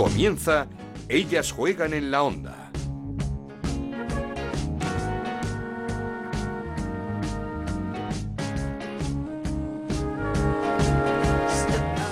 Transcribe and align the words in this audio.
Comienza 0.00 0.66
Ellas 1.10 1.52
juegan 1.52 1.92
en 1.92 2.10
la 2.10 2.22
onda. 2.22 2.72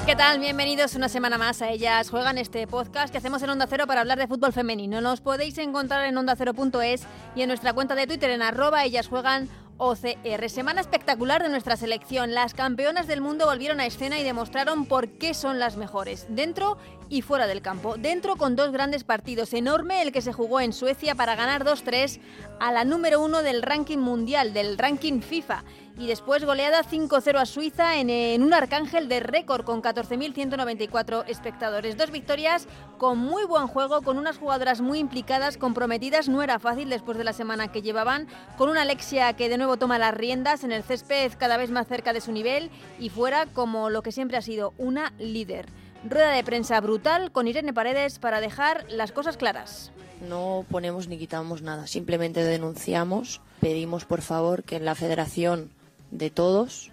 ¿Qué 0.04 0.14
tal? 0.14 0.38
Bienvenidos 0.38 0.96
una 0.96 1.08
semana 1.08 1.38
más 1.38 1.62
a 1.62 1.70
Ellas 1.70 2.10
Juegan 2.10 2.36
este 2.36 2.66
podcast 2.66 3.10
que 3.10 3.16
hacemos 3.16 3.42
en 3.42 3.48
Onda 3.48 3.66
Cero 3.66 3.86
para 3.86 4.02
hablar 4.02 4.18
de 4.18 4.26
fútbol 4.26 4.52
femenino. 4.52 5.00
Nos 5.00 5.22
podéis 5.22 5.56
encontrar 5.56 6.04
en 6.04 6.18
ondacero.es 6.18 7.06
y 7.36 7.40
en 7.40 7.48
nuestra 7.48 7.72
cuenta 7.72 7.94
de 7.94 8.06
Twitter 8.06 8.28
en 8.28 8.42
arroba 8.42 8.84
Ellas 8.84 9.08
Juegan 9.08 9.48
OCR. 9.78 10.50
Semana 10.50 10.80
espectacular 10.80 11.42
de 11.42 11.48
nuestra 11.48 11.76
selección. 11.76 12.34
Las 12.34 12.52
campeonas 12.52 13.06
del 13.06 13.20
mundo 13.20 13.46
volvieron 13.46 13.80
a 13.80 13.86
escena 13.86 14.18
y 14.18 14.24
demostraron 14.24 14.86
por 14.86 15.08
qué 15.08 15.32
son 15.32 15.58
las 15.58 15.76
mejores, 15.76 16.26
dentro 16.28 16.76
y 17.08 17.22
fuera 17.22 17.46
del 17.46 17.62
campo. 17.62 17.96
Dentro 17.96 18.36
con 18.36 18.56
dos 18.56 18.72
grandes 18.72 19.04
partidos. 19.04 19.52
Enorme 19.54 20.02
el 20.02 20.12
que 20.12 20.22
se 20.22 20.32
jugó 20.32 20.60
en 20.60 20.72
Suecia 20.72 21.14
para 21.14 21.36
ganar 21.36 21.64
2-3 21.64 22.20
a 22.60 22.72
la 22.72 22.84
número 22.84 23.20
uno 23.20 23.42
del 23.42 23.62
ranking 23.62 23.98
mundial, 23.98 24.52
del 24.52 24.78
ranking 24.78 25.20
FIFA 25.20 25.64
y 25.98 26.06
después 26.06 26.44
goleada 26.44 26.84
5-0 26.84 27.40
a 27.40 27.44
Suiza 27.44 27.96
en, 27.96 28.42
un 28.42 28.54
arcángel 28.54 29.08
de 29.08 29.18
récord 29.18 29.64
con 29.64 29.82
14.194 29.82 31.24
espectadores. 31.26 31.96
Dos 31.96 32.12
victorias 32.12 32.68
con 32.98 33.18
muy 33.18 33.44
buen 33.44 33.66
juego, 33.66 34.02
con 34.02 34.16
unas 34.16 34.38
jugadoras 34.38 34.80
muy 34.80 35.00
implicadas, 35.00 35.58
comprometidas. 35.58 36.28
No 36.28 36.42
era 36.42 36.60
fácil 36.60 36.88
después 36.88 37.18
de 37.18 37.24
la 37.24 37.32
semana 37.32 37.72
que 37.72 37.82
llevaban, 37.82 38.28
con 38.56 38.68
una 38.68 38.82
Alexia 38.82 39.32
que 39.32 39.48
de 39.48 39.58
nuevo 39.58 39.76
toma 39.76 39.98
las 39.98 40.14
riendas 40.14 40.62
en 40.62 40.70
el 40.70 40.84
césped 40.84 41.32
cada 41.36 41.56
vez 41.56 41.70
más 41.70 41.88
cerca 41.88 42.12
de 42.12 42.20
su 42.20 42.30
nivel 42.30 42.70
y 43.00 43.08
fuera 43.08 43.46
como 43.46 43.90
lo 43.90 44.02
que 44.02 44.12
siempre 44.12 44.36
ha 44.36 44.42
sido, 44.42 44.74
una 44.78 45.12
líder. 45.18 45.66
Rueda 46.04 46.32
de 46.32 46.44
prensa 46.44 46.80
brutal 46.80 47.32
con 47.32 47.48
Irene 47.48 47.72
Paredes 47.72 48.18
para 48.18 48.40
dejar 48.40 48.84
las 48.88 49.12
cosas 49.12 49.36
claras. 49.36 49.90
No 50.26 50.64
ponemos 50.70 51.08
ni 51.08 51.18
quitamos 51.18 51.62
nada, 51.62 51.86
simplemente 51.86 52.42
denunciamos, 52.44 53.40
pedimos 53.60 54.04
por 54.04 54.22
favor 54.22 54.62
que 54.62 54.76
en 54.76 54.84
la 54.84 54.94
federación 54.94 55.70
de 56.10 56.30
todos 56.30 56.92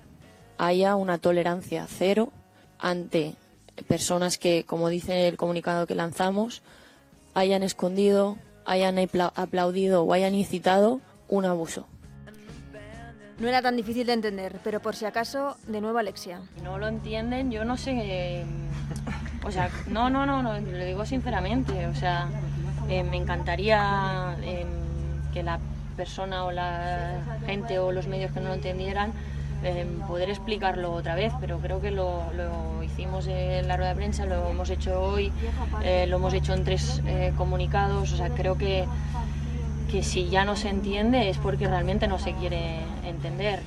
haya 0.58 0.95
una 0.95 1.17
tolerancia 1.17 1.88
cero 1.88 2.31
ante 2.80 3.36
personas 3.88 4.38
que, 4.38 4.64
como 4.64 4.89
dice 4.89 5.28
el 5.28 5.38
comunicado 5.38 5.88
que 5.88 5.95
lanzamos, 5.95 6.62
hayan 7.34 7.64
escondido, 7.64 8.38
hayan 8.66 8.97
aplaudido 9.36 10.03
o 10.03 10.14
hayan 10.14 10.36
incitado 10.36 11.02
un 11.28 11.45
abuso. 11.45 11.88
No 13.39 13.47
era 13.47 13.61
tan 13.61 13.75
difícil 13.75 14.08
de 14.08 14.14
entender, 14.14 14.59
pero 14.64 14.80
por 14.80 14.95
si 14.95 15.05
acaso, 15.05 15.58
de 15.67 15.81
nuevo 15.81 15.97
Alexia. 15.97 16.41
No 16.64 16.78
lo 16.78 16.88
entienden, 16.88 17.52
yo 17.52 17.66
no 17.66 17.75
sé. 17.78 18.45
O 19.44 19.52
sea, 19.52 19.69
no, 19.88 20.09
no, 20.09 20.25
no, 20.25 20.41
no 20.41 20.59
lo 20.59 20.86
digo 20.86 21.05
sinceramente. 21.05 21.88
O 21.88 21.95
sea, 21.95 22.30
eh, 22.89 23.03
me 23.03 23.17
encantaría 23.17 24.38
eh, 24.41 24.66
que 25.33 25.44
la 25.44 25.59
persona 25.97 26.45
o 26.45 26.52
la 26.52 27.39
gente 27.45 27.80
o 27.80 27.91
los 27.91 28.08
medios 28.08 28.31
que 28.31 28.39
no 28.39 28.50
lo 28.50 28.53
entendieran 28.56 29.13
eh, 29.63 29.88
poder 30.08 30.30
explicarlo 30.30 30.91
otra 30.91 31.16
vez, 31.16 31.33
pero 31.41 31.58
creo 31.58 31.81
que 31.81 31.89
lo, 31.89 32.23
hicimos 32.83 33.25
en 33.25 33.67
la 33.67 33.78
rueda 33.78 33.89
de 33.89 33.95
prensa, 33.95 34.25
lo 34.25 34.47
hemos 34.50 34.69
hecho 34.69 35.02
hoy, 35.02 35.31
eh, 35.83 36.06
lo 36.08 36.17
hemos 36.17 36.36
hecho 36.36 36.53
en 36.53 36.63
tres 36.63 37.02
eh, 37.08 37.33
comunicados, 37.36 38.11
o 38.11 38.16
sea, 38.16 38.30
creo 38.30 38.59
que, 38.59 38.86
que 39.95 40.03
si 40.03 40.27
ya 40.27 40.43
no 40.43 40.57
se 40.57 40.67
entiende 40.67 41.29
es 41.29 41.38
porque 41.38 41.69
realmente 41.69 42.05
no 42.05 42.19
se 42.19 42.33
quiere 42.33 42.79
entender. 43.05 43.61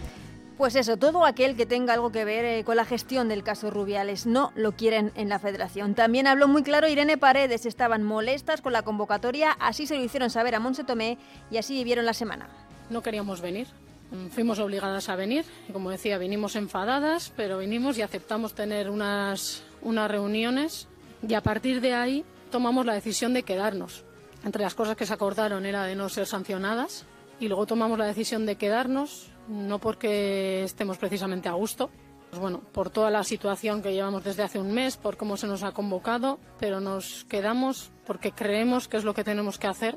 Pues 0.58 0.74
eso, 0.74 0.98
todo 0.98 1.24
aquel 1.24 1.56
que 1.56 1.64
tenga 1.64 1.94
algo 1.94 2.12
que 2.12 2.26
ver 2.26 2.44
eh, 2.44 2.64
con 2.64 2.76
la 2.76 2.84
gestión 2.84 3.30
del 3.30 3.42
caso 3.42 3.70
Rubiales 3.70 4.26
no 4.26 4.52
lo 4.54 4.72
quieren 4.72 5.10
en 5.14 5.30
la 5.30 5.38
federación. 5.38 5.94
También 5.94 6.26
habló 6.26 6.46
muy 6.46 6.62
claro 6.62 6.86
Irene 6.86 7.16
Paredes, 7.16 7.64
estaban 7.64 8.02
molestas 8.02 8.60
con 8.60 8.74
la 8.74 8.82
convocatoria, 8.82 9.52
así 9.52 9.86
se 9.86 9.96
lo 9.96 10.04
hicieron 10.04 10.28
saber 10.28 10.54
a 10.54 10.60
Monse 10.60 10.84
Tomé 10.84 11.16
y 11.50 11.56
así 11.56 11.72
vivieron 11.72 12.04
la 12.04 12.12
semana. 12.12 12.50
No 12.90 13.02
queríamos 13.02 13.40
venir, 13.40 13.68
mm, 14.10 14.26
fuimos 14.26 14.58
obligadas 14.58 15.08
a 15.08 15.16
venir 15.16 15.46
y 15.66 15.72
como 15.72 15.88
decía, 15.88 16.18
vinimos 16.18 16.56
enfadadas, 16.56 17.32
pero 17.36 17.56
vinimos 17.56 17.96
y 17.96 18.02
aceptamos 18.02 18.54
tener 18.54 18.90
unas, 18.90 19.62
unas 19.80 20.10
reuniones 20.10 20.88
y 21.26 21.32
a 21.32 21.40
partir 21.40 21.80
de 21.80 21.94
ahí 21.94 22.22
tomamos 22.50 22.84
la 22.84 22.92
decisión 22.92 23.32
de 23.32 23.44
quedarnos. 23.44 24.04
Entre 24.44 24.62
las 24.62 24.74
cosas 24.74 24.96
que 24.96 25.06
se 25.06 25.14
acordaron 25.14 25.66
era 25.66 25.84
de 25.84 25.96
no 25.96 26.08
ser 26.08 26.26
sancionadas 26.26 27.04
y 27.40 27.48
luego 27.48 27.66
tomamos 27.66 27.98
la 27.98 28.06
decisión 28.06 28.46
de 28.46 28.56
quedarnos 28.56 29.30
no 29.48 29.78
porque 29.78 30.62
estemos 30.62 30.98
precisamente 30.98 31.48
a 31.48 31.52
gusto, 31.52 31.90
pues 32.30 32.40
bueno, 32.40 32.60
por 32.72 32.90
toda 32.90 33.10
la 33.10 33.24
situación 33.24 33.82
que 33.82 33.92
llevamos 33.92 34.22
desde 34.22 34.42
hace 34.42 34.58
un 34.58 34.72
mes, 34.72 34.96
por 34.96 35.16
cómo 35.16 35.36
se 35.36 35.46
nos 35.46 35.62
ha 35.62 35.72
convocado, 35.72 36.38
pero 36.60 36.80
nos 36.80 37.24
quedamos 37.24 37.90
porque 38.06 38.32
creemos 38.32 38.88
que 38.88 38.98
es 38.98 39.04
lo 39.04 39.14
que 39.14 39.24
tenemos 39.24 39.58
que 39.58 39.66
hacer 39.66 39.96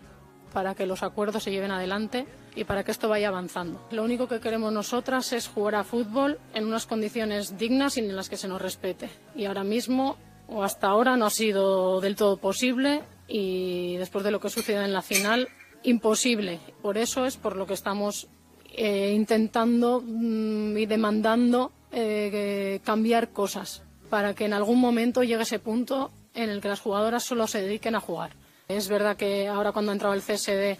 para 0.53 0.75
que 0.75 0.85
los 0.85 1.03
acuerdos 1.03 1.44
se 1.44 1.52
lleven 1.52 1.72
adelante 1.72 2.28
y 2.56 2.63
para 2.66 2.84
que 2.84 2.91
esto 2.91 3.09
vaya 3.09 3.29
avanzando. 3.29 3.85
Lo 3.91 4.03
único 4.03 4.28
que 4.28 4.40
queremos 4.40 4.73
nosotras 4.73 5.31
es 5.34 5.47
jugar 5.47 5.75
a 5.75 5.84
fútbol 5.84 6.40
en 6.53 6.66
unas 6.66 6.85
condiciones 6.85 7.58
dignas 7.58 7.97
y 7.97 8.02
en 8.02 8.16
las 8.16 8.29
que 8.29 8.38
se 8.38 8.50
nos 8.50 8.62
respete. 8.62 9.09
Y 9.35 9.46
ahora 9.46 9.63
mismo, 9.63 10.18
o 10.50 10.63
hasta 10.63 10.88
ahora, 10.88 11.16
no 11.16 11.25
ha 11.25 11.29
sido 11.29 12.02
del 12.02 12.18
todo 12.18 12.38
posible 12.38 13.02
y 13.34 13.96
después 13.96 14.25
de 14.25 14.31
lo 14.31 14.42
que 14.42 14.50
sucedido 14.50 14.84
en 14.84 14.92
la 14.92 15.02
final, 15.02 15.47
imposible. 15.84 16.59
Por 16.81 16.97
eso 16.97 17.25
es 17.25 17.38
por 17.38 17.56
lo 17.56 17.66
que 17.66 17.74
estamos 17.74 18.28
eh, 18.74 19.14
intentando 19.16 20.03
mm, 20.06 20.78
y 20.78 20.86
demandando 20.86 21.72
eh, 21.94 22.81
cambiar 22.84 23.30
cosas 23.30 23.84
para 24.09 24.34
que 24.34 24.46
en 24.46 24.53
algún 24.53 24.81
momento 24.81 25.24
llegue 25.24 25.44
ese 25.44 25.59
punto 25.59 26.12
en 26.34 26.50
el 26.50 26.59
que 26.59 26.68
las 26.68 26.81
jugadoras 26.81 27.24
solo 27.24 27.47
se 27.47 27.62
dediquen 27.62 27.96
a 27.96 28.02
jugar. 28.02 28.31
Es 28.68 28.90
verdad 28.90 29.16
que 29.16 29.47
ahora 29.47 29.72
cuando 29.72 29.91
ha 29.91 29.96
entrado 29.96 30.14
el 30.14 30.22
CSD 30.22 30.78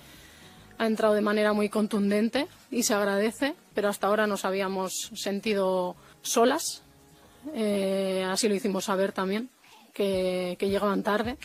ha 0.78 0.86
entrado 0.86 1.14
de 1.14 1.22
manera 1.22 1.54
muy 1.54 1.70
contundente 1.70 2.48
y 2.70 2.84
se 2.84 2.94
agradece, 2.94 3.56
pero 3.74 3.88
hasta 3.88 4.08
ahora 4.08 4.28
nos 4.28 4.44
habíamos 4.44 5.12
sentido 5.14 5.96
solas. 6.22 6.84
Eh, 7.54 8.26
así 8.30 8.50
lo 8.50 8.56
hicimos 8.56 8.86
saber 8.86 9.14
también, 9.14 9.50
que 9.94 10.58
llegaban 10.60 11.04
tarde. 11.04 11.38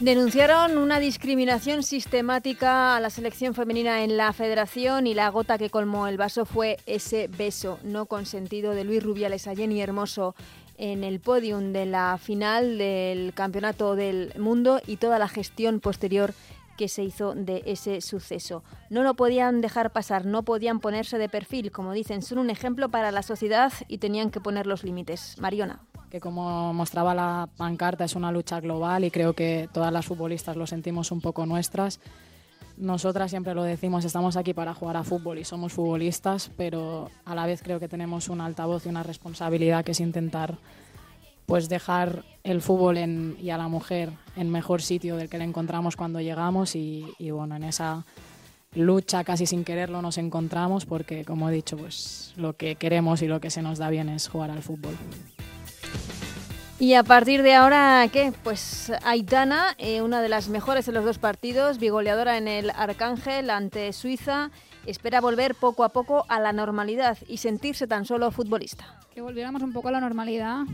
Denunciaron 0.00 0.76
una 0.76 0.98
discriminación 0.98 1.82
sistemática 1.82 2.96
a 2.96 3.00
la 3.00 3.08
selección 3.08 3.54
femenina 3.54 4.04
en 4.04 4.18
la 4.18 4.34
federación 4.34 5.06
y 5.06 5.14
la 5.14 5.30
gota 5.30 5.56
que 5.56 5.70
colmó 5.70 6.06
el 6.06 6.18
vaso 6.18 6.44
fue 6.44 6.76
ese 6.84 7.28
beso 7.28 7.78
no 7.82 8.04
consentido 8.04 8.74
de 8.74 8.84
Luis 8.84 9.02
Rubiales 9.02 9.46
a 9.46 9.54
Jenny 9.54 9.80
Hermoso 9.80 10.34
en 10.76 11.02
el 11.02 11.18
podium 11.18 11.72
de 11.72 11.86
la 11.86 12.18
final 12.22 12.76
del 12.76 13.32
Campeonato 13.32 13.96
del 13.96 14.34
Mundo 14.38 14.82
y 14.86 14.96
toda 14.96 15.18
la 15.18 15.28
gestión 15.28 15.80
posterior 15.80 16.34
que 16.76 16.88
se 16.88 17.02
hizo 17.02 17.34
de 17.34 17.62
ese 17.66 18.00
suceso. 18.00 18.62
No 18.90 19.02
lo 19.02 19.14
podían 19.14 19.60
dejar 19.60 19.92
pasar, 19.92 20.26
no 20.26 20.44
podían 20.44 20.80
ponerse 20.80 21.18
de 21.18 21.28
perfil, 21.28 21.72
como 21.72 21.92
dicen, 21.92 22.22
son 22.22 22.38
un 22.38 22.50
ejemplo 22.50 22.88
para 22.90 23.10
la 23.10 23.22
sociedad 23.22 23.72
y 23.88 23.98
tenían 23.98 24.30
que 24.30 24.40
poner 24.40 24.66
los 24.66 24.84
límites. 24.84 25.36
Mariona 25.40 25.80
que 26.10 26.20
como 26.20 26.72
mostraba 26.72 27.14
la 27.14 27.48
pancarta 27.56 28.04
es 28.04 28.14
una 28.14 28.30
lucha 28.30 28.60
global 28.60 29.04
y 29.04 29.10
creo 29.10 29.32
que 29.32 29.68
todas 29.72 29.92
las 29.92 30.06
futbolistas 30.06 30.56
lo 30.56 30.66
sentimos 30.66 31.10
un 31.10 31.20
poco 31.20 31.46
nuestras. 31.46 32.00
Nosotras 32.76 33.30
siempre 33.30 33.54
lo 33.54 33.62
decimos, 33.62 34.04
estamos 34.04 34.36
aquí 34.36 34.52
para 34.52 34.74
jugar 34.74 34.98
a 34.98 35.04
fútbol 35.04 35.38
y 35.38 35.44
somos 35.44 35.72
futbolistas, 35.72 36.50
pero 36.56 37.10
a 37.24 37.34
la 37.34 37.46
vez 37.46 37.62
creo 37.62 37.80
que 37.80 37.88
tenemos 37.88 38.28
un 38.28 38.42
altavoz 38.42 38.84
y 38.84 38.90
una 38.90 39.02
responsabilidad 39.02 39.84
que 39.84 39.92
es 39.92 40.00
intentar 40.00 40.58
pues 41.46 41.68
dejar 41.68 42.24
el 42.44 42.60
fútbol 42.60 42.98
y 42.98 43.50
a 43.50 43.56
la 43.56 43.68
mujer 43.68 44.10
en 44.36 44.50
mejor 44.50 44.82
sitio 44.82 45.16
del 45.16 45.28
que 45.28 45.38
le 45.38 45.44
encontramos 45.44 45.96
cuando 45.96 46.20
llegamos 46.20 46.76
y, 46.76 47.06
y 47.18 47.30
bueno, 47.30 47.56
en 47.56 47.64
esa 47.64 48.04
lucha 48.74 49.24
casi 49.24 49.46
sin 49.46 49.64
quererlo 49.64 50.02
nos 50.02 50.18
encontramos 50.18 50.84
porque 50.84 51.24
como 51.24 51.48
he 51.48 51.52
dicho, 51.52 51.76
pues 51.76 52.34
lo 52.36 52.54
que 52.56 52.76
queremos 52.76 53.22
y 53.22 53.26
lo 53.26 53.40
que 53.40 53.50
se 53.50 53.62
nos 53.62 53.78
da 53.78 53.90
bien 53.90 54.08
es 54.08 54.28
jugar 54.28 54.50
al 54.50 54.62
fútbol. 54.62 54.94
Y 56.78 56.92
a 56.92 57.02
partir 57.02 57.42
de 57.42 57.54
ahora, 57.54 58.06
¿qué? 58.12 58.34
Pues 58.44 58.92
Aitana, 59.02 59.74
eh, 59.78 60.02
una 60.02 60.20
de 60.20 60.28
las 60.28 60.50
mejores 60.50 60.86
en 60.88 60.94
los 60.94 61.06
dos 61.06 61.18
partidos, 61.18 61.78
bigoleadora 61.78 62.36
en 62.36 62.48
el 62.48 62.68
Arcángel 62.68 63.48
ante 63.48 63.94
Suiza, 63.94 64.50
espera 64.86 65.20
volver 65.20 65.54
poco 65.54 65.84
a 65.84 65.90
poco 65.90 66.24
a 66.28 66.40
la 66.40 66.52
normalidad 66.52 67.18
y 67.28 67.38
sentirse 67.38 67.86
tan 67.86 68.04
solo 68.04 68.30
futbolista. 68.30 68.98
Que 69.14 69.20
volviéramos 69.20 69.62
un 69.62 69.72
poco 69.72 69.88
a 69.88 69.92
la 69.92 70.00
normalidad, 70.00 70.64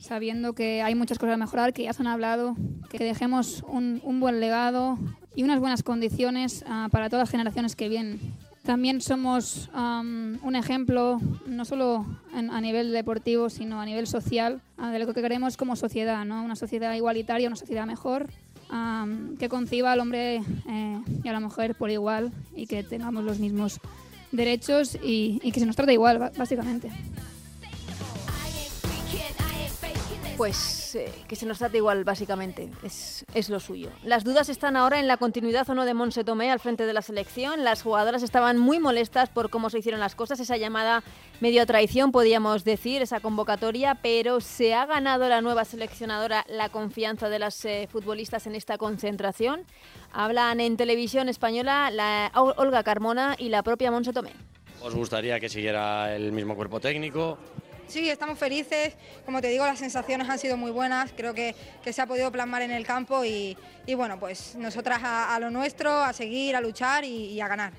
sabiendo 0.00 0.54
que 0.54 0.82
hay 0.82 0.94
muchas 0.94 1.18
cosas 1.18 1.34
a 1.34 1.38
mejorar, 1.38 1.72
que 1.72 1.84
ya 1.84 1.92
se 1.92 2.02
han 2.02 2.08
hablado, 2.08 2.56
que 2.88 3.04
dejemos 3.04 3.64
un, 3.68 4.00
buen 4.20 4.40
legado 4.40 4.98
y 5.34 5.42
unas 5.42 5.60
buenas 5.60 5.82
condiciones 5.82 6.64
ah, 6.66 6.88
para 6.90 7.08
todas 7.08 7.22
las 7.22 7.30
generaciones 7.30 7.76
que 7.76 7.88
vienen. 7.88 8.20
También 8.64 9.00
somos 9.00 9.70
un 9.74 10.54
ejemplo, 10.54 11.18
no 11.46 11.64
solo 11.64 12.04
a 12.32 12.60
nivel 12.60 12.92
deportivo, 12.92 13.48
sino 13.48 13.80
a 13.80 13.86
nivel 13.86 14.06
social, 14.06 14.60
de 14.78 14.98
lo 14.98 15.12
que 15.12 15.22
queremos 15.22 15.56
como 15.56 15.76
sociedad, 15.76 16.24
¿no? 16.24 16.44
una 16.44 16.56
sociedad 16.56 16.94
igualitaria, 16.94 17.48
una 17.48 17.56
sociedad 17.56 17.86
mejor, 17.86 18.28
que 19.38 19.48
conciba 19.48 19.92
al 19.92 20.00
hombre 20.00 20.42
eh, 20.68 21.00
y 21.24 21.28
a 21.28 21.32
la 21.32 21.40
mujer 21.40 21.74
por 21.74 21.90
igual 21.90 22.32
y 22.54 22.66
que 22.66 22.82
tengamos 22.82 23.24
los 23.24 23.38
mismos 23.38 23.80
derechos 24.30 24.96
y, 25.02 25.40
y 25.42 25.52
que 25.52 25.60
se 25.60 25.66
nos 25.66 25.76
trate 25.76 25.92
igual, 25.92 26.30
básicamente. 26.36 26.90
Pues 30.40 30.94
eh, 30.94 31.12
que 31.28 31.36
se 31.36 31.44
nos 31.44 31.58
trate 31.58 31.76
igual, 31.76 32.02
básicamente. 32.02 32.70
Es, 32.82 33.26
es, 33.34 33.50
lo 33.50 33.60
suyo. 33.60 33.90
Las 34.04 34.24
dudas 34.24 34.48
están 34.48 34.74
ahora 34.74 34.98
en 34.98 35.06
la 35.06 35.18
continuidad 35.18 35.68
o 35.68 35.74
no 35.74 35.84
de 35.84 35.92
Monse 35.92 36.24
Tomé 36.24 36.50
al 36.50 36.58
frente 36.60 36.86
de 36.86 36.94
la 36.94 37.02
selección. 37.02 37.62
Las 37.62 37.82
jugadoras 37.82 38.22
estaban 38.22 38.56
muy 38.56 38.78
molestas 38.78 39.28
por 39.28 39.50
cómo 39.50 39.68
se 39.68 39.80
hicieron 39.80 40.00
las 40.00 40.14
cosas, 40.14 40.40
esa 40.40 40.56
llamada 40.56 41.02
medio 41.40 41.66
traición, 41.66 42.10
podríamos 42.10 42.64
decir, 42.64 43.02
esa 43.02 43.20
convocatoria, 43.20 43.96
pero 43.96 44.40
se 44.40 44.72
ha 44.72 44.86
ganado 44.86 45.28
la 45.28 45.42
nueva 45.42 45.66
seleccionadora 45.66 46.46
la 46.48 46.70
confianza 46.70 47.28
de 47.28 47.38
las 47.38 47.62
eh, 47.66 47.86
futbolistas 47.92 48.46
en 48.46 48.54
esta 48.54 48.78
concentración. 48.78 49.66
Hablan 50.10 50.60
en 50.60 50.78
televisión 50.78 51.28
española 51.28 51.90
la 51.90 52.32
Olga 52.34 52.82
Carmona 52.82 53.36
y 53.38 53.50
la 53.50 53.62
propia 53.62 53.90
Monse 53.90 54.14
Tomé. 54.14 54.32
Os 54.80 54.94
gustaría 54.94 55.38
que 55.38 55.50
siguiera 55.50 56.16
el 56.16 56.32
mismo 56.32 56.56
cuerpo 56.56 56.80
técnico, 56.80 57.36
Sí, 57.90 58.08
estamos 58.08 58.38
felices. 58.38 58.94
Como 59.26 59.40
te 59.40 59.48
digo, 59.48 59.66
las 59.66 59.80
sensaciones 59.80 60.28
han 60.28 60.38
sido 60.38 60.56
muy 60.56 60.70
buenas. 60.70 61.10
Creo 61.16 61.34
que, 61.34 61.56
se 61.84 62.00
ha 62.00 62.06
podido 62.06 62.30
plasmar 62.30 62.62
en 62.62 62.70
el 62.70 62.86
campo 62.86 63.24
y, 63.24 63.56
bueno, 63.96 64.16
pues 64.20 64.54
nosotras 64.54 65.00
a, 65.02 65.36
lo 65.40 65.50
nuestro, 65.50 65.90
a 65.90 66.12
seguir, 66.12 66.54
a 66.54 66.60
luchar 66.60 67.02
y, 67.04 67.40
a 67.40 67.48
ganar. 67.48 67.72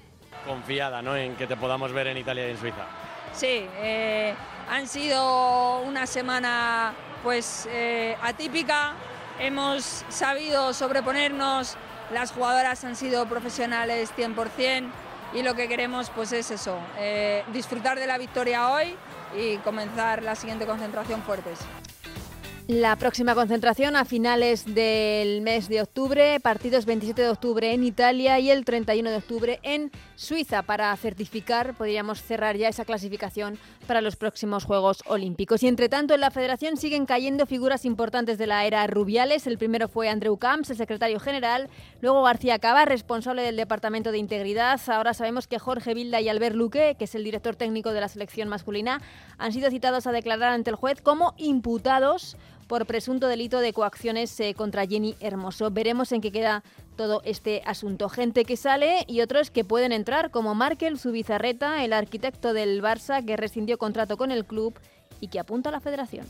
Confiada, 0.46 1.02
¿no? 1.02 1.16
En 1.16 1.38
que 1.38 1.48
te 1.48 1.56
podamos 1.56 1.94
ver 1.94 2.08
en 2.08 2.18
Italia 2.18 2.46
y 2.46 2.52
en 2.52 2.58
Suiza. 2.58 2.86
Sí, 3.32 3.66
eh, 3.78 4.34
han 4.70 4.86
sido 4.86 5.80
una 5.84 6.06
semana 6.06 6.94
pues 7.24 7.70
eh, 7.72 8.18
atípica. 8.22 8.96
Hemos 9.40 10.04
sabido 10.10 10.74
sobreponernos. 10.74 11.78
Las 12.12 12.34
jugadoras 12.34 12.84
han 12.84 12.98
sido 12.98 13.26
profesionales 13.28 14.12
100% 14.18 14.92
y 15.34 15.44
lo 15.44 15.56
que 15.56 15.70
queremos 15.70 16.10
pues 16.10 16.34
es 16.34 16.52
eso, 16.52 16.78
eh, 16.98 17.46
disfrutar 17.54 17.98
de 17.98 18.06
la 18.06 18.18
victoria 18.18 18.70
hoy 18.70 18.98
y 19.36 19.58
comenzar 19.58 20.24
la 20.24 20.36
siguiente 20.36 20.66
concentración 20.66 21.22
fuertes. 21.22 21.60
La 22.74 22.96
próxima 22.96 23.36
concentración 23.36 23.98
a 23.98 24.06
finales 24.06 24.64
del 24.64 25.42
mes 25.42 25.68
de 25.68 25.82
octubre, 25.82 26.40
partidos 26.40 26.86
27 26.86 27.22
de 27.22 27.28
octubre 27.28 27.74
en 27.74 27.84
Italia 27.84 28.40
y 28.40 28.50
el 28.50 28.64
31 28.64 29.10
de 29.10 29.18
octubre 29.18 29.60
en 29.64 29.92
Suiza 30.16 30.62
para 30.62 30.96
certificar, 30.96 31.74
podríamos 31.74 32.22
cerrar 32.22 32.56
ya 32.56 32.70
esa 32.70 32.86
clasificación 32.86 33.60
para 33.88 34.00
los 34.00 34.16
próximos 34.16 34.64
Juegos 34.64 35.04
Olímpicos. 35.08 35.64
Y 35.64 35.68
entre 35.68 35.90
tanto, 35.90 36.14
en 36.14 36.22
la 36.22 36.32
federación 36.32 36.78
siguen 36.78 37.06
cayendo 37.06 37.46
figuras 37.46 37.84
importantes 37.84 38.38
de 38.38 38.48
la 38.48 38.64
era 38.64 38.88
Rubiales. 38.88 39.48
El 39.48 39.58
primero 39.58 39.90
fue 39.90 40.08
Andrew 40.08 40.38
Camps, 40.38 40.70
el 40.70 40.78
secretario 40.78 41.20
general, 41.20 41.70
luego 42.00 42.24
García 42.24 42.60
Cava, 42.60 42.86
responsable 42.86 43.42
del 43.42 43.58
Departamento 43.58 44.14
de 44.14 44.20
Integridad. 44.20 44.80
Ahora 44.88 45.14
sabemos 45.14 45.46
que 45.46 45.60
Jorge 45.60 45.94
Vilda 45.94 46.22
y 46.22 46.30
Albert 46.30 46.56
Luque, 46.56 46.96
que 46.98 47.04
es 47.04 47.16
el 47.16 47.26
director 47.26 47.58
técnico 47.58 47.92
de 47.92 48.00
la 48.00 48.08
selección 48.08 48.48
masculina, 48.48 49.02
han 49.38 49.52
sido 49.52 49.70
citados 49.70 50.08
a 50.08 50.14
declarar 50.14 50.54
ante 50.54 50.70
el 50.70 50.78
juez 50.78 51.02
como 51.02 51.34
imputados 51.36 52.38
por 52.72 52.86
presunto 52.86 53.28
delito 53.28 53.60
de 53.60 53.74
coacciones 53.74 54.40
eh, 54.40 54.54
contra 54.54 54.88
Jenny 54.88 55.18
Hermoso. 55.20 55.70
Veremos 55.72 56.14
en 56.14 56.22
qué 56.22 56.32
queda 56.32 56.64
todo 56.96 57.22
este 57.26 57.62
asunto. 57.66 58.08
Gente 58.08 58.46
que 58.46 58.56
sale 58.56 59.04
y 59.10 59.20
otros 59.20 59.52
que 59.52 59.66
pueden 59.66 59.92
entrar, 59.92 60.32
como 60.32 60.56
Markel 60.56 60.98
Subizarreta, 60.98 61.84
el 61.84 61.92
arquitecto 61.92 62.54
del 62.54 62.82
Barça 62.82 63.26
que 63.26 63.36
rescindió 63.36 63.78
contrato 63.78 64.16
con 64.16 64.32
el 64.32 64.46
club 64.46 64.80
y 65.20 65.28
que 65.28 65.42
apunta 65.42 65.68
a 65.68 65.74
la 65.74 65.82
federación. 65.82 66.26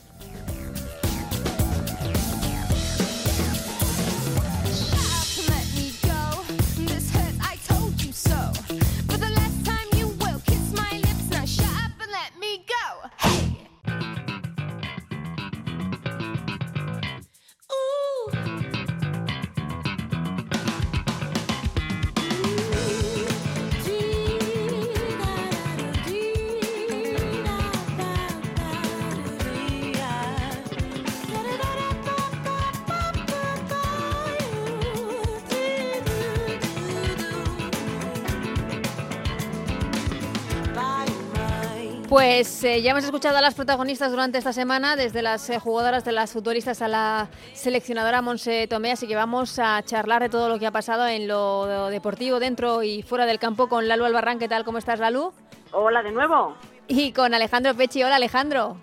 Pues 42.41 42.63
eh, 42.63 42.81
ya 42.81 42.89
hemos 42.89 43.03
escuchado 43.03 43.37
a 43.37 43.41
las 43.41 43.53
protagonistas 43.53 44.09
durante 44.09 44.39
esta 44.39 44.51
semana, 44.51 44.95
desde 44.95 45.21
las 45.21 45.47
eh, 45.51 45.59
jugadoras 45.59 46.03
de 46.03 46.11
las 46.11 46.33
futbolistas 46.33 46.81
a 46.81 46.87
la 46.87 47.29
seleccionadora 47.53 48.23
Monse 48.23 48.65
Tomé, 48.67 48.91
así 48.91 49.07
que 49.07 49.15
vamos 49.15 49.59
a 49.59 49.83
charlar 49.83 50.23
de 50.23 50.29
todo 50.29 50.49
lo 50.49 50.57
que 50.57 50.65
ha 50.65 50.71
pasado 50.71 51.05
en 51.05 51.27
lo 51.27 51.89
deportivo 51.89 52.39
dentro 52.39 52.81
y 52.81 53.03
fuera 53.03 53.27
del 53.27 53.37
campo 53.37 53.69
con 53.69 53.87
Lalu 53.87 54.05
Albarrán. 54.05 54.39
¿Qué 54.39 54.47
tal? 54.47 54.63
¿Cómo 54.63 54.79
estás, 54.79 54.99
Lalu? 54.99 55.31
Hola 55.71 56.01
de 56.01 56.11
nuevo. 56.11 56.55
Y 56.87 57.11
con 57.11 57.31
Alejandro 57.35 57.75
Pechi. 57.75 58.01
Hola, 58.01 58.15
Alejandro. 58.15 58.77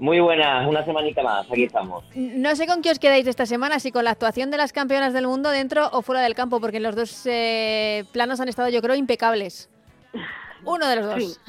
Muy 0.00 0.18
buenas, 0.18 0.66
una 0.66 0.84
semanita 0.84 1.22
más, 1.22 1.48
aquí 1.48 1.62
estamos. 1.62 2.02
No 2.16 2.56
sé 2.56 2.66
con 2.66 2.82
qué 2.82 2.90
os 2.90 2.98
quedáis 2.98 3.24
esta 3.28 3.46
semana, 3.46 3.78
si 3.78 3.92
con 3.92 4.02
la 4.02 4.10
actuación 4.10 4.50
de 4.50 4.56
las 4.56 4.72
campeonas 4.72 5.12
del 5.12 5.28
mundo 5.28 5.50
dentro 5.50 5.88
o 5.92 6.02
fuera 6.02 6.22
del 6.22 6.34
campo, 6.34 6.60
porque 6.60 6.80
los 6.80 6.96
dos 6.96 7.22
eh, 7.26 8.04
planos 8.12 8.40
han 8.40 8.48
estado, 8.48 8.68
yo 8.68 8.82
creo, 8.82 8.96
impecables. 8.96 9.70
Uno 10.64 10.88
de 10.88 10.96
los 10.96 11.06
dos. 11.06 11.40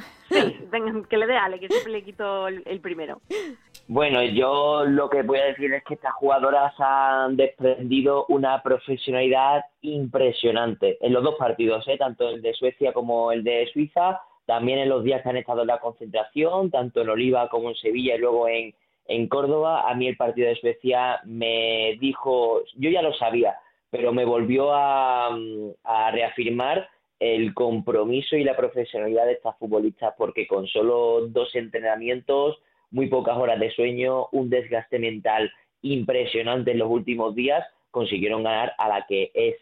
Que 1.09 1.17
le 1.17 1.27
dé 1.27 1.35
Ale, 1.35 1.59
que 1.59 1.67
siempre 1.67 1.91
le 1.91 2.03
quito 2.03 2.47
el, 2.47 2.79
primero. 2.81 3.21
Bueno, 3.87 4.23
yo 4.23 4.85
lo 4.85 5.09
que 5.09 5.23
voy 5.23 5.39
a 5.39 5.45
decir 5.45 5.73
es 5.73 5.83
que 5.83 5.95
estas 5.95 6.13
jugadoras 6.13 6.73
han 6.79 7.35
desprendido 7.35 8.25
una 8.29 8.61
profesionalidad 8.63 9.65
impresionante 9.81 10.97
en 11.01 11.13
los 11.13 11.23
dos 11.23 11.35
partidos, 11.35 11.87
¿eh? 11.87 11.97
tanto 11.97 12.29
el 12.29 12.41
de 12.41 12.53
Suecia 12.53 12.93
como 12.93 13.31
el 13.31 13.43
de 13.43 13.69
Suiza, 13.73 14.21
también 14.45 14.79
en 14.79 14.89
los 14.89 15.03
días 15.03 15.21
que 15.21 15.29
han 15.29 15.37
estado 15.37 15.61
en 15.61 15.67
la 15.67 15.79
concentración, 15.79 16.71
tanto 16.71 17.01
en 17.01 17.09
Oliva 17.09 17.49
como 17.49 17.69
en 17.69 17.75
Sevilla 17.75 18.15
y 18.15 18.19
luego 18.19 18.47
en, 18.47 18.73
en 19.07 19.27
Córdoba. 19.27 19.89
A 19.89 19.95
mí 19.95 20.07
el 20.07 20.17
partido 20.17 20.49
de 20.49 20.55
Suecia 20.55 21.19
me 21.25 21.97
dijo, 21.99 22.61
yo 22.77 22.89
ya 22.89 23.01
lo 23.01 23.13
sabía, 23.13 23.55
pero 23.89 24.13
me 24.13 24.25
volvió 24.25 24.73
a, 24.73 25.29
a 25.83 26.11
reafirmar 26.11 26.89
el 27.21 27.53
compromiso 27.53 28.35
y 28.35 28.43
la 28.43 28.57
profesionalidad 28.57 29.27
de 29.27 29.33
estas 29.33 29.55
futbolistas, 29.59 30.15
porque 30.17 30.47
con 30.47 30.65
solo 30.65 31.27
dos 31.27 31.53
entrenamientos, 31.53 32.57
muy 32.89 33.09
pocas 33.09 33.37
horas 33.37 33.59
de 33.59 33.69
sueño, 33.69 34.27
un 34.31 34.49
desgaste 34.49 34.97
mental 34.97 35.51
impresionante 35.83 36.71
en 36.71 36.79
los 36.79 36.89
últimos 36.89 37.35
días, 37.35 37.63
consiguieron 37.91 38.41
ganar 38.41 38.73
a 38.79 38.89
la 38.89 39.05
que 39.05 39.29
es 39.35 39.55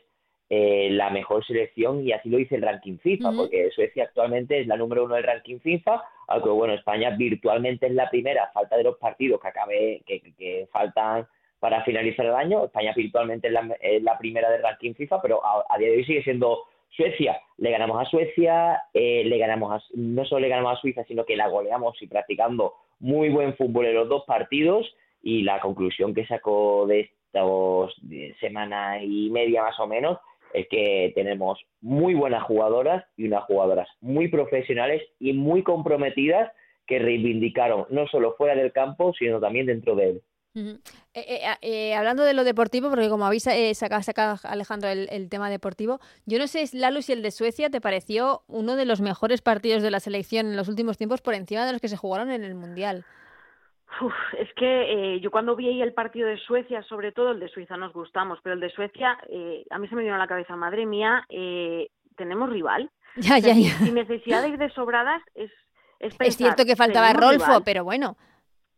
eh, 0.49 0.87
la 0.91 1.09
mejor 1.09 1.45
selección 1.45 2.07
y 2.07 2.13
así 2.13 2.29
lo 2.29 2.37
dice 2.37 2.55
el 2.55 2.61
ranking 2.61 2.97
FIFA, 2.97 3.33
porque 3.35 3.69
Suecia 3.71 4.05
actualmente 4.05 4.61
es 4.61 4.65
la 4.65 4.77
número 4.77 5.03
uno 5.03 5.15
del 5.15 5.25
ranking 5.25 5.59
FIFA, 5.59 6.01
aunque 6.29 6.49
bueno, 6.49 6.73
España 6.75 7.09
virtualmente 7.09 7.87
es 7.87 7.93
la 7.93 8.09
primera, 8.09 8.49
falta 8.53 8.77
de 8.77 8.83
los 8.83 8.97
partidos 8.97 9.41
que 9.41 9.47
acabe, 9.49 10.01
que, 10.05 10.65
faltan 10.71 11.27
para 11.59 11.83
finalizar 11.83 12.25
el 12.25 12.35
año, 12.35 12.63
España 12.63 12.93
virtualmente 12.95 13.49
es 13.49 14.01
la, 14.01 14.17
primera 14.17 14.49
del 14.49 14.63
ranking 14.63 14.93
FIFA, 14.93 15.21
pero 15.21 15.41
a 15.43 15.77
día 15.77 15.89
de 15.89 15.97
hoy 15.97 16.05
sigue 16.05 16.23
siendo 16.23 16.59
Suecia, 16.89 17.39
le 17.57 17.71
ganamos 17.71 18.01
a 18.01 18.09
Suecia, 18.09 18.81
eh, 18.93 19.23
le 19.23 19.37
ganamos 19.37 19.83
no 19.93 20.25
solo 20.25 20.41
le 20.41 20.49
ganamos 20.49 20.77
a 20.77 20.81
Suiza, 20.81 21.03
sino 21.05 21.25
que 21.25 21.37
la 21.37 21.47
goleamos 21.47 22.01
y 22.01 22.07
practicando 22.07 22.73
muy 22.99 23.29
buen 23.29 23.55
fútbol 23.55 23.85
en 23.85 23.95
los 23.95 24.09
dos 24.09 24.23
partidos 24.25 24.93
y 25.21 25.43
la 25.43 25.59
conclusión 25.59 26.13
que 26.13 26.25
sacó 26.25 26.85
de 26.87 27.01
estos 27.01 27.95
semana 28.39 29.03
y 29.03 29.29
media 29.29 29.63
más 29.63 29.79
o 29.79 29.87
menos 29.87 30.17
es 30.53 30.67
que 30.67 31.11
tenemos 31.15 31.59
muy 31.81 32.15
buenas 32.15 32.43
jugadoras 32.43 33.05
y 33.15 33.27
unas 33.27 33.43
jugadoras 33.43 33.87
muy 34.01 34.29
profesionales 34.29 35.03
y 35.19 35.33
muy 35.33 35.61
comprometidas 35.63 36.51
que 36.87 36.97
reivindicaron 36.97 37.85
no 37.91 38.07
solo 38.07 38.33
fuera 38.35 38.55
del 38.55 38.71
campo, 38.71 39.13
sino 39.13 39.39
también 39.39 39.67
dentro 39.67 39.95
de 39.95 40.09
él. 40.09 40.21
Eh, 40.55 40.79
eh, 41.13 41.57
eh, 41.61 41.95
hablando 41.95 42.23
de 42.23 42.33
lo 42.33 42.43
deportivo, 42.43 42.89
porque 42.89 43.09
como 43.09 43.25
habéis 43.25 43.43
sacado, 43.43 44.35
Alejandro 44.43 44.89
el, 44.89 45.29
tema 45.29 45.49
deportivo, 45.49 45.99
yo 46.25 46.39
no 46.39 46.47
sé, 46.47 46.65
Lalu, 46.73 47.01
si 47.01 47.13
el 47.13 47.21
de 47.21 47.31
Suecia 47.31 47.69
te 47.69 47.81
pareció 47.81 48.41
uno 48.47 48.75
de 48.75 48.85
los 48.85 49.01
mejores 49.01 49.41
partidos 49.41 49.83
de 49.83 49.91
la 49.91 49.99
selección 49.99 50.47
en 50.47 50.57
los 50.57 50.67
últimos 50.67 50.97
tiempos 50.97 51.21
por 51.21 51.33
encima 51.33 51.65
de 51.65 51.73
los 51.73 51.81
que 51.81 51.87
se 51.87 51.97
jugaron 51.97 52.31
en 52.31 52.43
el 52.43 52.55
Mundial. 52.55 53.05
es 54.37 54.49
que 54.55 55.19
yo 55.21 55.31
cuando 55.31 55.55
vi 55.55 55.81
el 55.81 55.93
partido 55.93 56.27
de 56.27 56.37
Suecia, 56.37 56.83
sobre 56.83 57.11
todo 57.11 57.31
el 57.31 57.39
de 57.39 57.49
Suiza 57.49 57.77
nos 57.77 57.93
gustamos, 57.93 58.39
pero 58.43 58.55
el 58.55 58.61
de 58.61 58.71
Suecia, 58.71 59.17
a 59.69 59.79
mí 59.79 59.87
se 59.87 59.95
me 59.95 60.03
vino 60.03 60.15
a 60.15 60.19
la 60.19 60.27
cabeza, 60.27 60.55
madre 60.55 60.85
mía, 60.85 61.25
tenemos 62.15 62.49
rival. 62.49 62.89
Ya, 63.15 63.39
ya, 63.39 63.53
ya. 63.53 63.71
Sin 63.79 63.95
necesidad 63.95 64.43
de 64.43 64.49
ir 64.49 64.57
de 64.57 64.69
sobradas, 64.69 65.21
es, 65.33 65.51
es, 65.99 66.15
es 66.19 66.37
cierto 66.37 66.63
que 66.63 66.75
faltaba 66.75 67.11
Rolfo, 67.11 67.63
pero 67.65 67.83
bueno. 67.83 68.15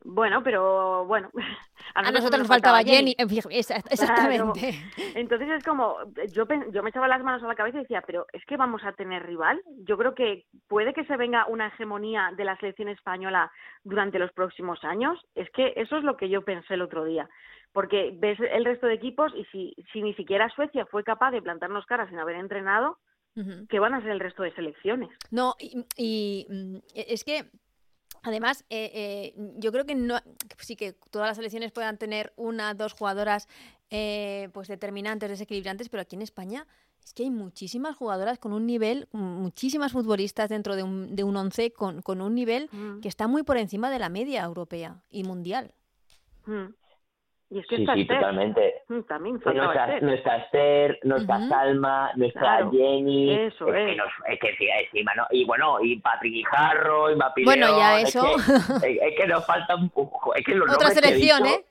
Bueno, 0.03 0.41
pero 0.43 1.05
bueno. 1.05 1.29
A, 1.93 2.11
nosotros 2.11 2.39
nos 2.39 2.47
faltaba 2.47 2.83
Jenny, 2.83 3.15
exactamente. 3.17 4.75
Entonces 5.13 5.49
es 5.49 5.63
como, 5.63 5.97
yo, 6.31 6.45
yo 6.71 6.83
me 6.83 6.89
echaba 6.89 7.07
las 7.07 7.21
manos 7.21 7.43
a 7.43 7.47
la 7.47 7.55
cabeza 7.55 7.79
y 7.79 7.81
decía, 7.81 8.01
pero 8.05 8.25
es 8.31 8.45
que 8.45 8.55
vamos 8.55 8.81
a 8.85 8.93
tener 8.93 9.25
rival. 9.25 9.61
Yo 9.83 9.97
creo 9.97 10.15
que 10.15 10.45
puede 10.69 10.93
que 10.93 11.03
se 11.05 11.17
venga 11.17 11.47
una 11.47 11.67
hegemonía 11.67 12.31
de 12.37 12.45
la 12.45 12.55
selección 12.57 12.87
española 12.87 13.51
durante 13.83 14.19
los 14.19 14.31
próximos 14.31 14.81
años. 14.83 15.19
Es 15.35 15.49
que 15.51 15.73
eso 15.75 15.97
es 15.97 16.03
lo 16.03 16.15
que 16.15 16.29
yo 16.29 16.43
pensé 16.43 16.75
el 16.75 16.81
otro 16.81 17.03
día. 17.03 17.29
Porque 17.73 18.11
ves 18.15 18.39
el 18.39 18.63
resto 18.63 18.87
de 18.87 18.93
equipos 18.93 19.33
y 19.35 19.43
si, 19.45 19.75
si 19.91 20.01
ni 20.01 20.13
siquiera 20.13 20.49
Suecia 20.49 20.85
fue 20.85 21.03
capaz 21.03 21.31
de 21.31 21.41
plantarnos 21.41 21.85
caras 21.85 22.09
sin 22.09 22.19
haber 22.19 22.37
entrenado, 22.37 22.99
¿qué 23.69 23.79
van 23.79 23.95
a 23.95 24.01
ser 24.01 24.11
el 24.11 24.19
resto 24.19 24.43
de 24.43 24.53
selecciones? 24.53 25.09
No, 25.29 25.55
y 25.59 26.45
mm, 26.49 26.77
es 26.93 27.23
que 27.23 27.45
Además, 28.23 28.65
eh, 28.69 28.91
eh, 28.93 29.53
yo 29.57 29.71
creo 29.71 29.85
que 29.85 29.95
no, 29.95 30.19
sí 30.59 30.75
que 30.75 30.93
todas 30.93 31.27
las 31.27 31.37
selecciones 31.37 31.71
puedan 31.71 31.97
tener 31.97 32.33
una, 32.35 32.73
dos 32.73 32.93
jugadoras 32.93 33.47
eh, 33.89 34.49
pues 34.53 34.67
determinantes, 34.67 35.29
desequilibrantes, 35.29 35.89
pero 35.89 36.01
aquí 36.01 36.15
en 36.15 36.21
España 36.21 36.67
es 37.03 37.13
que 37.13 37.23
hay 37.23 37.31
muchísimas 37.31 37.95
jugadoras 37.95 38.37
con 38.37 38.53
un 38.53 38.67
nivel, 38.67 39.07
muchísimas 39.11 39.91
futbolistas 39.91 40.49
dentro 40.49 40.75
de 40.75 40.83
un, 40.83 41.15
de 41.15 41.23
un 41.23 41.35
once 41.35 41.71
con, 41.71 42.03
con 42.03 42.21
un 42.21 42.35
nivel 42.35 42.69
mm. 42.71 42.99
que 42.99 43.07
está 43.07 43.27
muy 43.27 43.41
por 43.41 43.57
encima 43.57 43.89
de 43.89 43.97
la 43.97 44.09
media 44.09 44.43
europea 44.43 45.01
y 45.09 45.23
mundial. 45.23 45.73
Mm. 46.45 46.73
Y 47.51 47.59
es 47.59 47.67
que 47.67 47.77
sí, 47.77 47.85
sí, 47.93 48.05
totalmente. 48.05 48.75
Mm, 48.87 49.01
también 49.01 49.33
nuestra, 49.43 49.99
nuestra 49.99 50.37
Esther, 50.37 50.99
nuestra 51.03 51.49
Salma, 51.49 52.11
nuestra 52.15 52.69
Jenny. 52.71 53.33
Eso 53.33 53.73
es. 53.73 53.87
Que 53.87 53.95
nos, 53.97 54.07
es 54.29 54.39
que 54.39 54.69
encima, 54.85 55.13
¿no? 55.15 55.27
Y 55.31 55.43
bueno, 55.43 55.83
y 55.83 55.99
Patrick 55.99 56.47
Jarro, 56.47 57.11
y 57.11 57.17
Mapileo. 57.17 57.45
Bueno, 57.47 57.77
ya 57.77 57.99
eso. 57.99 58.25
Es 58.81 59.15
que, 59.17 59.27
nos 59.27 59.45
falta 59.45 59.75
un 59.75 59.89
poco. 59.89 60.33
Es 60.33 60.45
que 60.45 60.55
los 60.55 60.73
Otra 60.73 60.91
selección, 60.91 61.45
¿eh? 61.45 61.65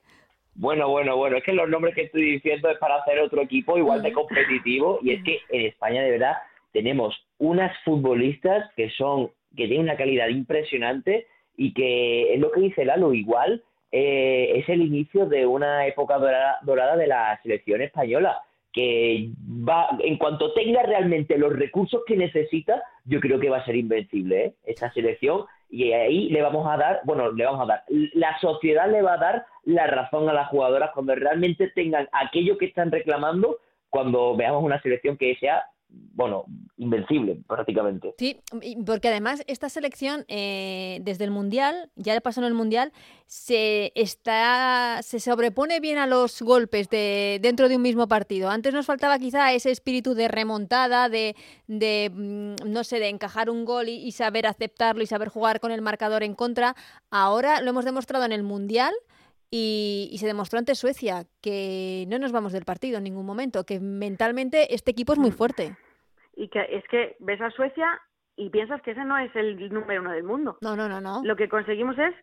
Bueno, 0.53 0.87
bueno, 0.87 1.17
bueno, 1.17 1.37
es 1.37 1.43
que 1.43 1.53
los 1.53 1.67
nombres 1.67 1.95
que 1.95 2.03
estoy 2.03 2.33
diciendo 2.33 2.69
es 2.69 2.77
para 2.77 2.97
hacer 2.97 3.19
otro 3.19 3.41
equipo 3.41 3.75
igual 3.75 4.03
de 4.03 4.13
competitivo 4.13 4.99
y 5.01 5.13
es 5.13 5.23
que 5.23 5.39
en 5.49 5.65
España 5.65 6.03
de 6.03 6.11
verdad 6.11 6.37
tenemos 6.73 7.15
unas 7.39 7.75
futbolistas 7.83 8.69
que 8.75 8.91
son 8.91 9.31
que 9.55 9.67
tienen 9.67 9.83
una 9.83 9.97
calidad 9.97 10.27
impresionante 10.27 11.25
y 11.57 11.73
que 11.73 12.35
es 12.35 12.39
lo 12.39 12.51
que 12.51 12.61
dice 12.61 12.85
Lalo 12.85 13.13
igual 13.13 13.63
eh, 13.91 14.53
es 14.55 14.69
el 14.69 14.81
inicio 14.81 15.25
de 15.25 15.45
una 15.45 15.85
época 15.85 16.17
dorada, 16.61 16.95
de 16.95 17.07
la 17.07 17.39
selección 17.43 17.81
española 17.81 18.41
que 18.71 19.31
va, 19.67 19.89
en 19.99 20.17
cuanto 20.17 20.53
tenga 20.53 20.81
realmente 20.83 21.37
los 21.37 21.51
recursos 21.51 22.01
que 22.07 22.15
necesita, 22.15 22.81
yo 23.03 23.19
creo 23.19 23.37
que 23.37 23.49
va 23.49 23.57
a 23.57 23.65
ser 23.65 23.75
invencible 23.75 24.45
¿eh? 24.45 24.53
esta 24.63 24.93
selección 24.93 25.43
y 25.69 25.91
ahí 25.91 26.29
le 26.29 26.41
vamos 26.41 26.65
a 26.67 26.77
dar, 26.77 27.01
bueno, 27.03 27.31
le 27.31 27.45
vamos 27.45 27.61
a 27.61 27.65
dar, 27.65 27.83
la 28.13 28.39
sociedad 28.39 28.89
le 28.89 29.01
va 29.01 29.15
a 29.15 29.17
dar 29.17 29.45
la 29.65 29.87
razón 29.87 30.29
a 30.29 30.33
las 30.33 30.47
jugadoras 30.47 30.91
cuando 30.93 31.13
realmente 31.15 31.69
tengan 31.75 32.07
aquello 32.13 32.57
que 32.57 32.65
están 32.65 32.91
reclamando, 32.91 33.57
cuando 33.89 34.37
veamos 34.37 34.63
una 34.63 34.81
selección 34.81 35.17
que 35.17 35.35
sea 35.35 35.65
bueno, 36.13 36.45
invencible 36.77 37.41
prácticamente. 37.47 38.13
Sí, 38.17 38.41
porque 38.85 39.09
además 39.09 39.43
esta 39.47 39.69
selección 39.69 40.25
eh, 40.27 40.99
desde 41.01 41.23
el 41.23 41.31
Mundial, 41.31 41.89
ya 41.95 42.13
le 42.13 42.21
pasó 42.21 42.41
en 42.41 42.47
el 42.47 42.53
Mundial, 42.53 42.91
se 43.27 43.91
está 43.95 44.99
se 45.03 45.19
sobrepone 45.19 45.79
bien 45.79 45.97
a 45.97 46.07
los 46.07 46.41
golpes 46.41 46.89
de 46.89 47.39
dentro 47.41 47.69
de 47.69 47.77
un 47.77 47.81
mismo 47.81 48.07
partido. 48.07 48.49
Antes 48.49 48.73
nos 48.73 48.85
faltaba 48.85 49.19
quizá 49.19 49.53
ese 49.53 49.71
espíritu 49.71 50.13
de 50.13 50.27
remontada, 50.27 51.09
de, 51.09 51.35
de 51.67 52.11
mm, 52.13 52.69
no 52.69 52.83
sé, 52.83 52.99
de 52.99 53.09
encajar 53.09 53.49
un 53.49 53.65
gol 53.65 53.89
y, 53.89 53.95
y 53.95 54.11
saber 54.11 54.47
aceptarlo 54.47 55.03
y 55.03 55.07
saber 55.07 55.29
jugar 55.29 55.59
con 55.59 55.71
el 55.71 55.81
marcador 55.81 56.23
en 56.23 56.35
contra. 56.35 56.75
Ahora 57.09 57.61
lo 57.61 57.69
hemos 57.69 57.85
demostrado 57.85 58.25
en 58.25 58.31
el 58.31 58.43
Mundial. 58.43 58.93
Y, 59.53 60.09
y, 60.13 60.17
se 60.19 60.27
demostró 60.27 60.59
ante 60.59 60.75
Suecia 60.75 61.25
que 61.41 62.05
no 62.07 62.19
nos 62.19 62.31
vamos 62.31 62.53
del 62.53 62.63
partido 62.63 62.99
en 62.99 63.03
ningún 63.03 63.25
momento, 63.25 63.65
que 63.65 63.81
mentalmente 63.81 64.73
este 64.73 64.91
equipo 64.91 65.11
es 65.11 65.19
muy 65.19 65.31
fuerte 65.31 65.75
y 66.35 66.47
que 66.47 66.65
es 66.69 66.83
que 66.87 67.15
ves 67.19 67.41
a 67.41 67.51
Suecia 67.51 68.01
y 68.35 68.49
piensas 68.49 68.81
que 68.81 68.91
ese 68.91 69.05
no 69.05 69.17
es 69.17 69.35
el 69.35 69.71
número 69.71 70.01
uno 70.01 70.11
del 70.11 70.23
mundo. 70.23 70.57
No, 70.61 70.75
no, 70.75 70.87
no, 70.87 71.01
no. 71.01 71.21
Lo 71.23 71.35
que 71.35 71.49
conseguimos 71.49 71.97
es, 71.99 72.15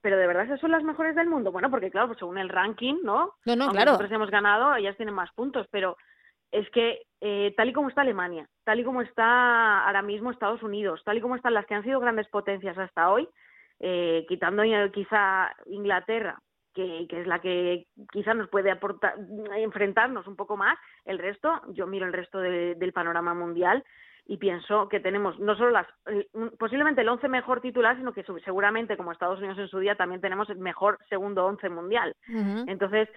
pero 0.00 0.16
de 0.16 0.26
verdad 0.26 0.44
esas 0.44 0.60
son 0.60 0.70
las 0.70 0.82
mejores 0.82 1.14
del 1.14 1.28
mundo. 1.28 1.52
Bueno, 1.52 1.70
porque 1.70 1.90
claro, 1.90 2.08
pues 2.08 2.18
según 2.18 2.38
el 2.38 2.48
ranking, 2.48 2.96
¿no? 3.02 3.34
No, 3.44 3.56
no, 3.56 3.68
claro. 3.68 3.92
Nosotros 3.92 4.12
hemos 4.12 4.30
ganado, 4.30 4.74
ellas 4.76 4.96
tienen 4.96 5.14
más 5.14 5.30
puntos, 5.32 5.66
pero 5.70 5.96
es 6.50 6.70
que 6.70 7.02
eh, 7.20 7.52
tal 7.56 7.68
y 7.68 7.72
como 7.72 7.88
está 7.88 8.00
Alemania, 8.02 8.48
tal 8.64 8.80
y 8.80 8.84
como 8.84 9.02
está 9.02 9.84
ahora 9.84 10.02
mismo 10.02 10.30
Estados 10.30 10.62
Unidos, 10.62 11.02
tal 11.04 11.18
y 11.18 11.20
como 11.20 11.36
están 11.36 11.52
las 11.52 11.66
que 11.66 11.74
han 11.74 11.84
sido 11.84 12.00
grandes 12.00 12.28
potencias 12.28 12.78
hasta 12.78 13.10
hoy, 13.10 13.28
eh, 13.80 14.24
quitando 14.28 14.62
quizá 14.92 15.54
Inglaterra, 15.66 16.40
que, 17.08 17.20
es 17.20 17.26
la 17.26 17.40
que 17.40 17.86
quizás 18.12 18.36
nos 18.36 18.48
puede 18.48 18.70
aportar, 18.70 19.14
enfrentarnos 19.56 20.26
un 20.26 20.36
poco 20.36 20.56
más. 20.56 20.78
El 21.04 21.18
resto, 21.18 21.60
yo 21.68 21.86
miro 21.86 22.06
el 22.06 22.12
resto 22.12 22.38
del 22.38 22.92
panorama 22.92 23.34
mundial 23.34 23.84
y 24.26 24.36
pienso 24.36 24.88
que 24.88 25.00
tenemos 25.00 25.38
no 25.40 25.56
solo 25.56 25.70
las 25.70 25.86
posiblemente 26.58 27.00
el 27.00 27.08
once 27.08 27.28
mejor 27.28 27.60
titular, 27.60 27.96
sino 27.96 28.12
que 28.12 28.24
seguramente 28.44 28.96
como 28.96 29.10
Estados 29.10 29.38
Unidos 29.38 29.58
en 29.58 29.68
su 29.68 29.78
día 29.78 29.96
también 29.96 30.20
tenemos 30.20 30.50
el 30.50 30.58
mejor 30.58 30.98
segundo 31.08 31.46
once 31.46 31.68
mundial. 31.68 32.14
Entonces 32.66 33.08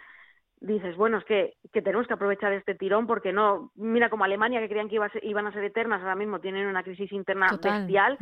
dices, 0.62 0.96
bueno, 0.96 1.18
es 1.18 1.26
que, 1.26 1.56
que 1.74 1.82
tenemos 1.82 2.08
que 2.08 2.14
aprovechar 2.14 2.54
este 2.54 2.76
tirón 2.76 3.08
porque 3.08 3.34
no, 3.34 3.72
mira 3.76 4.10
como 4.10 4.24
Alemania 4.24 4.62
que 4.62 4.70
creían 4.70 4.88
que 4.88 4.96
iba 4.96 5.12
iban 5.22 5.48
a 5.48 5.52
ser 5.52 5.64
eternas, 5.66 6.02
ahora 6.02 6.16
mismo 6.16 6.40
tienen 6.40 6.68
una 6.68 6.84
crisis 6.84 7.12
interna 7.12 7.48
bestial. 7.62 8.18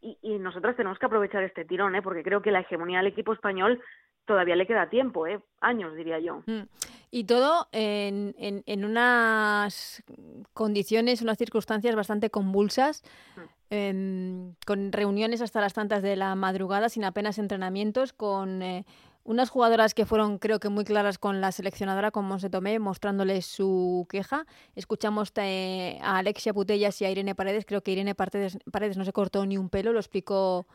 Y, 0.00 0.16
y, 0.22 0.38
nosotras 0.38 0.76
tenemos 0.76 0.96
que 0.98 1.06
aprovechar 1.06 1.42
este 1.42 1.64
tirón, 1.64 1.96
¿eh? 1.96 2.02
porque 2.02 2.22
creo 2.22 2.40
que 2.40 2.52
la 2.52 2.60
hegemonía 2.60 2.98
del 2.98 3.08
equipo 3.08 3.32
español 3.32 3.82
todavía 4.28 4.54
le 4.54 4.66
queda 4.66 4.88
tiempo, 4.88 5.26
¿eh? 5.26 5.40
años 5.60 5.96
diría 5.96 6.20
yo. 6.20 6.42
Mm. 6.46 6.68
Y 7.10 7.24
todo 7.24 7.66
en, 7.72 8.34
en, 8.38 8.84
unas 8.84 10.04
condiciones, 10.52 11.22
unas 11.22 11.38
circunstancias 11.38 11.96
bastante 11.96 12.28
convulsas, 12.28 13.02
mm. 13.34 13.40
em, 13.70 14.54
con 14.66 14.92
reuniones 14.92 15.40
hasta 15.40 15.62
las 15.62 15.72
tantas 15.72 16.02
de 16.02 16.14
la 16.16 16.34
madrugada, 16.34 16.90
sin 16.90 17.04
apenas 17.04 17.38
entrenamientos, 17.38 18.12
con 18.12 18.62
eh, 18.62 18.84
unas 19.24 19.48
jugadoras 19.48 19.94
que 19.94 20.04
fueron 20.04 20.38
creo 20.38 20.60
que 20.60 20.68
muy 20.68 20.84
claras 20.84 21.18
con 21.18 21.40
la 21.40 21.50
seleccionadora, 21.50 22.10
con 22.10 22.26
Monse 22.26 22.50
Tomé, 22.50 22.78
mostrándoles 22.78 23.46
su 23.46 24.06
queja. 24.10 24.44
Escuchamos 24.76 25.32
eh, 25.36 25.98
a 26.02 26.18
Alexia 26.18 26.52
Putellas 26.52 27.00
y 27.00 27.06
a 27.06 27.10
Irene 27.10 27.34
Paredes, 27.34 27.64
creo 27.64 27.82
que 27.82 27.92
Irene 27.92 28.14
Paredes, 28.14 28.58
Paredes 28.70 28.98
no 28.98 29.06
se 29.06 29.14
cortó 29.14 29.46
ni 29.46 29.56
un 29.56 29.70
pelo, 29.70 29.94
lo 29.94 29.98
explicó 29.98 30.66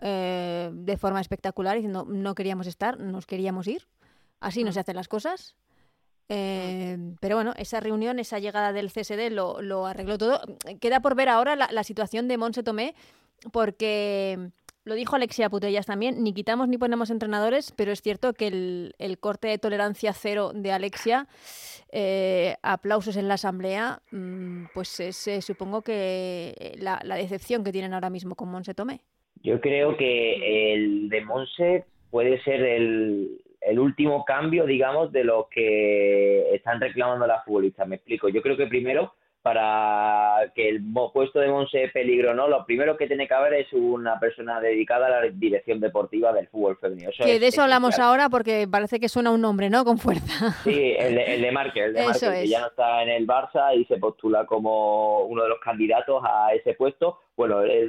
eh, 0.00 0.70
de 0.72 0.96
forma 0.96 1.20
espectacular, 1.20 1.76
diciendo 1.76 2.06
no 2.08 2.34
queríamos 2.34 2.66
estar, 2.66 2.98
nos 2.98 3.26
queríamos 3.26 3.66
ir. 3.68 3.86
Así 4.40 4.64
no 4.64 4.72
se 4.72 4.80
hacen 4.80 4.96
las 4.96 5.08
cosas. 5.08 5.54
Eh, 6.32 6.96
pero 7.20 7.36
bueno, 7.36 7.52
esa 7.56 7.80
reunión, 7.80 8.18
esa 8.18 8.38
llegada 8.38 8.72
del 8.72 8.92
CSD 8.92 9.30
lo, 9.30 9.60
lo 9.60 9.86
arregló 9.86 10.16
todo. 10.16 10.40
Queda 10.80 11.00
por 11.00 11.14
ver 11.16 11.28
ahora 11.28 11.56
la, 11.56 11.84
situación 11.84 12.28
de 12.28 12.38
Monse 12.38 12.62
Tomé, 12.62 12.94
porque 13.52 14.50
lo 14.84 14.94
dijo 14.94 15.16
Alexia 15.16 15.50
Putellas 15.50 15.86
también, 15.86 16.22
ni 16.22 16.32
quitamos 16.32 16.68
ni 16.68 16.78
ponemos 16.78 17.10
entrenadores, 17.10 17.72
pero 17.74 17.92
es 17.92 18.00
cierto 18.00 18.32
que 18.32 18.46
el, 18.46 19.18
corte 19.18 19.48
de 19.48 19.58
tolerancia 19.58 20.12
cero 20.12 20.52
de 20.54 20.72
Alexia, 20.72 21.26
eh, 21.90 22.56
aplausos 22.62 23.16
en 23.16 23.26
la 23.26 23.34
asamblea, 23.34 24.00
mm, 24.12 24.66
pues 24.72 25.00
es 25.00 25.28
supongo 25.44 25.82
que 25.82 26.76
la, 26.78 27.00
la, 27.02 27.16
decepción 27.16 27.64
que 27.64 27.72
tienen 27.72 27.92
ahora 27.92 28.08
mismo 28.08 28.36
con 28.36 28.48
Monse 28.48 28.72
Tomé. 28.72 29.02
Yo 29.42 29.60
creo 29.60 29.96
que 29.96 30.74
el 30.74 31.08
de 31.08 31.20
Monse 31.22 31.84
puede 32.10 32.42
ser 32.42 32.62
el, 32.62 33.40
el 33.60 33.78
último 33.78 34.24
cambio, 34.24 34.66
digamos, 34.66 35.12
de 35.12 35.24
lo 35.24 35.48
que 35.50 36.54
están 36.54 36.80
reclamando 36.80 37.26
las 37.26 37.44
futbolistas. 37.44 37.88
Me 37.88 37.96
explico. 37.96 38.28
Yo 38.28 38.42
creo 38.42 38.56
que 38.56 38.66
primero 38.66 39.12
para 39.42 40.52
que 40.54 40.68
el 40.68 40.82
puesto 41.12 41.40
de 41.40 41.48
Monse 41.48 41.88
peligro 41.88 42.34
no, 42.34 42.46
lo 42.46 42.66
primero 42.66 42.96
que 42.96 43.06
tiene 43.06 43.26
que 43.26 43.32
haber 43.32 43.54
es 43.54 43.72
una 43.72 44.20
persona 44.20 44.60
dedicada 44.60 45.06
a 45.06 45.10
la 45.10 45.30
dirección 45.32 45.80
deportiva 45.80 46.32
del 46.32 46.46
fútbol 46.48 46.76
femenino. 46.76 47.10
que 47.16 47.38
de 47.38 47.46
eso 47.46 47.62
hablamos 47.62 47.98
ahora 47.98 48.28
porque 48.28 48.68
parece 48.70 49.00
que 49.00 49.08
suena 49.08 49.30
un 49.30 49.40
nombre, 49.40 49.70
¿no? 49.70 49.84
Con 49.84 49.96
fuerza. 49.96 50.52
Sí, 50.64 50.94
el 50.98 51.14
de, 51.14 51.34
el 51.34 51.40
de 51.40 51.52
Marque, 51.52 51.84
el 51.84 51.94
de 51.94 52.02
Marque, 52.06 52.30
que 52.42 52.48
ya 52.48 52.60
no 52.60 52.66
está 52.66 53.02
en 53.02 53.08
el 53.08 53.26
Barça 53.26 53.74
y 53.74 53.84
se 53.86 53.96
postula 53.96 54.44
como 54.44 55.20
uno 55.20 55.42
de 55.44 55.48
los 55.48 55.60
candidatos 55.60 56.22
a 56.22 56.52
ese 56.52 56.74
puesto. 56.74 57.20
Bueno, 57.34 57.64
eh, 57.64 57.88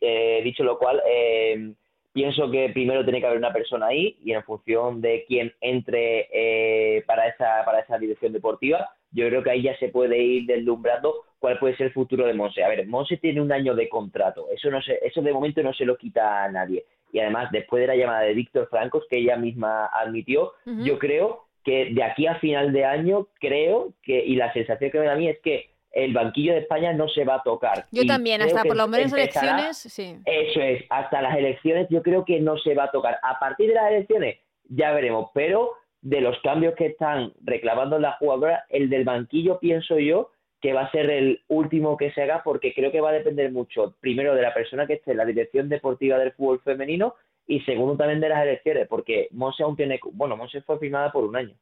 eh, 0.00 0.40
dicho 0.44 0.62
lo 0.62 0.78
cual, 0.78 1.02
eh, 1.10 1.72
pienso 2.12 2.48
que 2.48 2.68
primero 2.68 3.02
tiene 3.02 3.18
que 3.18 3.26
haber 3.26 3.38
una 3.38 3.52
persona 3.52 3.86
ahí 3.86 4.16
y 4.22 4.32
en 4.32 4.44
función 4.44 5.00
de 5.00 5.24
quién 5.26 5.52
entre 5.60 7.02
para 7.06 7.26
esa 7.26 7.64
para 7.64 7.80
esa 7.80 7.98
dirección 7.98 8.32
deportiva 8.32 8.88
yo 9.12 9.28
creo 9.28 9.42
que 9.42 9.50
ahí 9.50 9.62
ya 9.62 9.76
se 9.78 9.88
puede 9.88 10.18
ir 10.18 10.46
deslumbrando 10.46 11.24
cuál 11.38 11.58
puede 11.58 11.76
ser 11.76 11.88
el 11.88 11.92
futuro 11.92 12.26
de 12.26 12.34
Monse. 12.34 12.64
A 12.64 12.68
ver, 12.68 12.86
Monse 12.86 13.16
tiene 13.16 13.40
un 13.40 13.52
año 13.52 13.74
de 13.74 13.88
contrato, 13.88 14.48
eso 14.50 14.70
no 14.70 14.80
se, 14.82 14.98
eso 15.02 15.20
de 15.22 15.32
momento 15.32 15.62
no 15.62 15.72
se 15.72 15.84
lo 15.84 15.96
quita 15.96 16.44
a 16.44 16.50
nadie. 16.50 16.84
Y 17.12 17.20
además, 17.20 17.50
después 17.52 17.82
de 17.82 17.88
la 17.88 17.96
llamada 17.96 18.20
de 18.20 18.32
Víctor 18.32 18.68
Francos, 18.70 19.04
que 19.10 19.18
ella 19.18 19.36
misma 19.36 19.86
admitió, 19.86 20.52
yo 20.64 20.98
creo 20.98 21.44
que 21.62 21.90
de 21.92 22.02
aquí 22.02 22.26
a 22.26 22.36
final 22.36 22.72
de 22.72 22.84
año, 22.86 23.28
creo 23.38 23.92
que, 24.02 24.24
y 24.24 24.34
la 24.36 24.52
sensación 24.52 24.90
que 24.90 24.98
me 24.98 25.04
da 25.04 25.12
a 25.12 25.16
mí 25.16 25.28
es 25.28 25.38
que 25.40 25.70
el 25.92 26.14
banquillo 26.14 26.54
de 26.54 26.60
España 26.60 26.92
no 26.94 27.08
se 27.08 27.24
va 27.24 27.36
a 27.36 27.42
tocar. 27.42 27.86
Yo 27.90 28.06
también, 28.06 28.40
hasta 28.40 28.62
por 28.64 28.76
lo 28.76 28.88
menos 28.88 29.12
elecciones, 29.12 29.76
sí. 29.76 30.16
Eso 30.24 30.60
es, 30.60 30.84
hasta 30.88 31.20
las 31.20 31.36
elecciones 31.36 31.86
yo 31.90 32.02
creo 32.02 32.24
que 32.24 32.40
no 32.40 32.56
se 32.58 32.74
va 32.74 32.84
a 32.84 32.90
tocar. 32.90 33.18
A 33.22 33.38
partir 33.38 33.68
de 33.68 33.74
las 33.74 33.90
elecciones 33.90 34.38
ya 34.68 34.92
veremos, 34.92 35.30
pero 35.34 35.72
de 36.02 36.20
los 36.20 36.38
cambios 36.40 36.74
que 36.74 36.86
están 36.86 37.32
reclamando 37.42 37.98
las 37.98 38.18
jugadoras, 38.18 38.64
el 38.68 38.90
del 38.90 39.04
banquillo 39.04 39.58
pienso 39.58 39.98
yo 39.98 40.30
que 40.60 40.72
va 40.72 40.82
a 40.82 40.90
ser 40.92 41.10
el 41.10 41.42
último 41.48 41.96
que 41.96 42.12
se 42.12 42.22
haga 42.22 42.42
porque 42.44 42.72
creo 42.72 42.92
que 42.92 43.00
va 43.00 43.10
a 43.10 43.14
depender 43.14 43.50
mucho, 43.50 43.96
primero, 44.00 44.34
de 44.34 44.42
la 44.42 44.54
persona 44.54 44.86
que 44.86 44.94
esté 44.94 45.12
en 45.12 45.16
la 45.16 45.24
dirección 45.24 45.68
deportiva 45.68 46.18
del 46.18 46.32
fútbol 46.32 46.60
femenino 46.60 47.14
y 47.46 47.60
segundo 47.62 47.96
también 47.96 48.20
de 48.20 48.28
las 48.28 48.42
elecciones, 48.42 48.86
porque 48.88 49.28
Monse 49.32 49.64
aún 49.64 49.76
tiene, 49.76 49.98
bueno, 50.12 50.36
Monse 50.36 50.62
fue 50.62 50.78
firmada 50.78 51.10
por 51.10 51.24
un 51.24 51.34
año. 51.34 51.54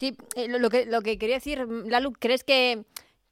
Sí, 0.00 0.16
eh, 0.34 0.48
lo, 0.48 0.70
que, 0.70 0.86
lo 0.86 1.02
que 1.02 1.18
quería 1.18 1.36
decir, 1.36 1.66
Lalu, 1.86 2.12
¿crees 2.18 2.42
que, 2.42 2.82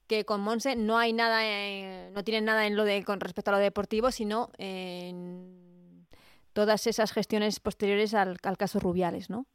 que 0.07 0.25
con 0.25 0.41
Monse 0.41 0.77
no 0.77 0.97
hay 0.97 1.13
nada, 1.13 1.45
eh, 1.45 2.11
no 2.13 2.23
tienen 2.23 2.45
nada 2.45 2.69
en 2.69 2.77
lo 2.77 2.85
de 2.85 3.03
con 3.03 3.19
respecto 3.19 3.51
a 3.51 3.55
lo 3.55 3.61
deportivo, 3.61 4.13
sino 4.13 4.51
en 4.59 6.07
todas 6.53 6.87
esas 6.87 7.13
gestiones 7.13 7.59
posteriores 7.59 8.15
al, 8.15 8.37
al 8.45 8.57
caso 8.57 8.79
Rubiales, 8.79 9.29
¿no? 9.29 9.47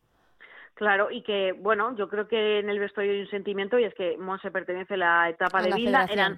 Claro, 0.82 1.12
y 1.12 1.22
que, 1.22 1.52
bueno, 1.52 1.96
yo 1.96 2.10
creo 2.10 2.28
que 2.28 2.58
en 2.58 2.68
el 2.68 2.80
vestuario 2.80 3.14
hay 3.14 3.22
un 3.22 3.30
sentimiento 3.30 3.78
y 3.78 3.84
es 3.84 3.94
que 3.94 4.18
Monse 4.18 4.50
pertenece 4.50 4.96
a 4.96 4.98
la 4.98 5.30
etapa 5.30 5.62
de 5.62 5.76
vida. 5.76 6.08
Eran, 6.10 6.36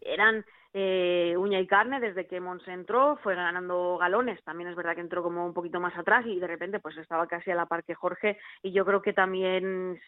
eran 0.00 0.44
eh, 0.72 1.34
uña 1.36 1.58
y 1.58 1.66
carne 1.66 1.98
desde 1.98 2.28
que 2.28 2.38
Monse 2.38 2.70
entró, 2.70 3.16
fue 3.16 3.34
ganando 3.34 3.98
galones. 3.98 4.40
También 4.44 4.70
es 4.70 4.76
verdad 4.76 4.94
que 4.94 5.00
entró 5.00 5.24
como 5.24 5.44
un 5.44 5.52
poquito 5.52 5.80
más 5.80 5.98
atrás 5.98 6.24
y 6.24 6.38
de 6.38 6.46
repente 6.46 6.78
pues 6.78 6.96
estaba 6.98 7.26
casi 7.26 7.50
a 7.50 7.56
la 7.56 7.66
par 7.66 7.82
que 7.82 7.96
Jorge. 7.96 8.38
Y 8.62 8.70
yo 8.70 8.84
creo 8.84 9.02
que 9.02 9.12
también 9.12 10.00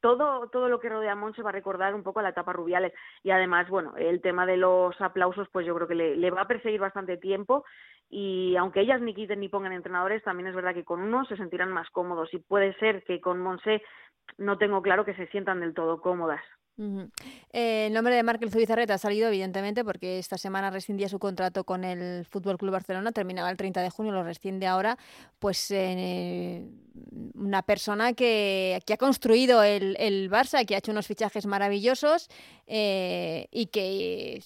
todo, 0.00 0.48
todo 0.48 0.68
lo 0.68 0.80
que 0.80 0.88
rodea 0.88 1.12
a 1.12 1.16
Monse 1.16 1.42
va 1.42 1.50
a 1.50 1.52
recordar 1.52 1.94
un 1.94 2.02
poco 2.02 2.20
a 2.20 2.22
la 2.22 2.30
etapa 2.30 2.52
Rubiales. 2.52 2.92
Y 3.22 3.30
además, 3.30 3.68
bueno, 3.68 3.94
el 3.96 4.20
tema 4.20 4.46
de 4.46 4.56
los 4.56 4.98
aplausos, 5.00 5.48
pues 5.50 5.66
yo 5.66 5.74
creo 5.74 5.88
que 5.88 5.94
le, 5.94 6.30
va 6.30 6.42
a 6.42 6.48
perseguir 6.48 6.80
bastante 6.80 7.16
tiempo 7.16 7.64
y 8.10 8.56
aunque 8.56 8.80
ellas 8.80 9.00
ni 9.00 9.14
quiten 9.14 9.40
ni 9.40 9.48
pongan 9.48 9.72
entrenadores, 9.72 10.22
también 10.22 10.48
es 10.48 10.54
verdad 10.54 10.74
que 10.74 10.84
con 10.84 11.00
uno 11.00 11.24
se 11.26 11.36
sentirán 11.36 11.72
más 11.72 11.90
cómodos 11.90 12.32
y 12.32 12.38
puede 12.38 12.74
ser 12.74 13.04
que 13.04 13.20
con 13.20 13.40
Monse 13.40 13.82
no 14.38 14.58
tengo 14.58 14.82
claro 14.82 15.04
que 15.04 15.14
se 15.14 15.26
sientan 15.28 15.60
del 15.60 15.74
todo 15.74 16.00
cómodas. 16.00 16.40
Eh, 17.52 17.86
el 17.86 17.92
nombre 17.92 18.14
de 18.14 18.22
Markel 18.22 18.50
Zubizarreta 18.50 18.94
ha 18.94 18.98
salido, 18.98 19.28
evidentemente, 19.28 19.84
porque 19.84 20.18
esta 20.18 20.38
semana 20.38 20.70
rescindía 20.70 21.08
su 21.08 21.18
contrato 21.18 21.64
con 21.64 21.84
el 21.84 22.24
Fútbol 22.24 22.56
Club 22.56 22.72
Barcelona, 22.72 23.12
terminaba 23.12 23.50
el 23.50 23.56
30 23.56 23.82
de 23.82 23.90
junio, 23.90 24.12
lo 24.12 24.22
rescinde 24.22 24.66
ahora. 24.66 24.96
Pues 25.38 25.70
eh, 25.70 26.64
una 27.34 27.62
persona 27.62 28.12
que, 28.12 28.80
que, 28.86 28.92
ha 28.94 28.96
construido 28.96 29.62
el, 29.62 29.96
el, 29.98 30.30
Barça, 30.30 30.64
que 30.64 30.74
ha 30.74 30.78
hecho 30.78 30.92
unos 30.92 31.06
fichajes 31.06 31.46
maravillosos 31.46 32.28
eh, 32.66 33.48
y 33.50 33.66
que, 33.66 34.40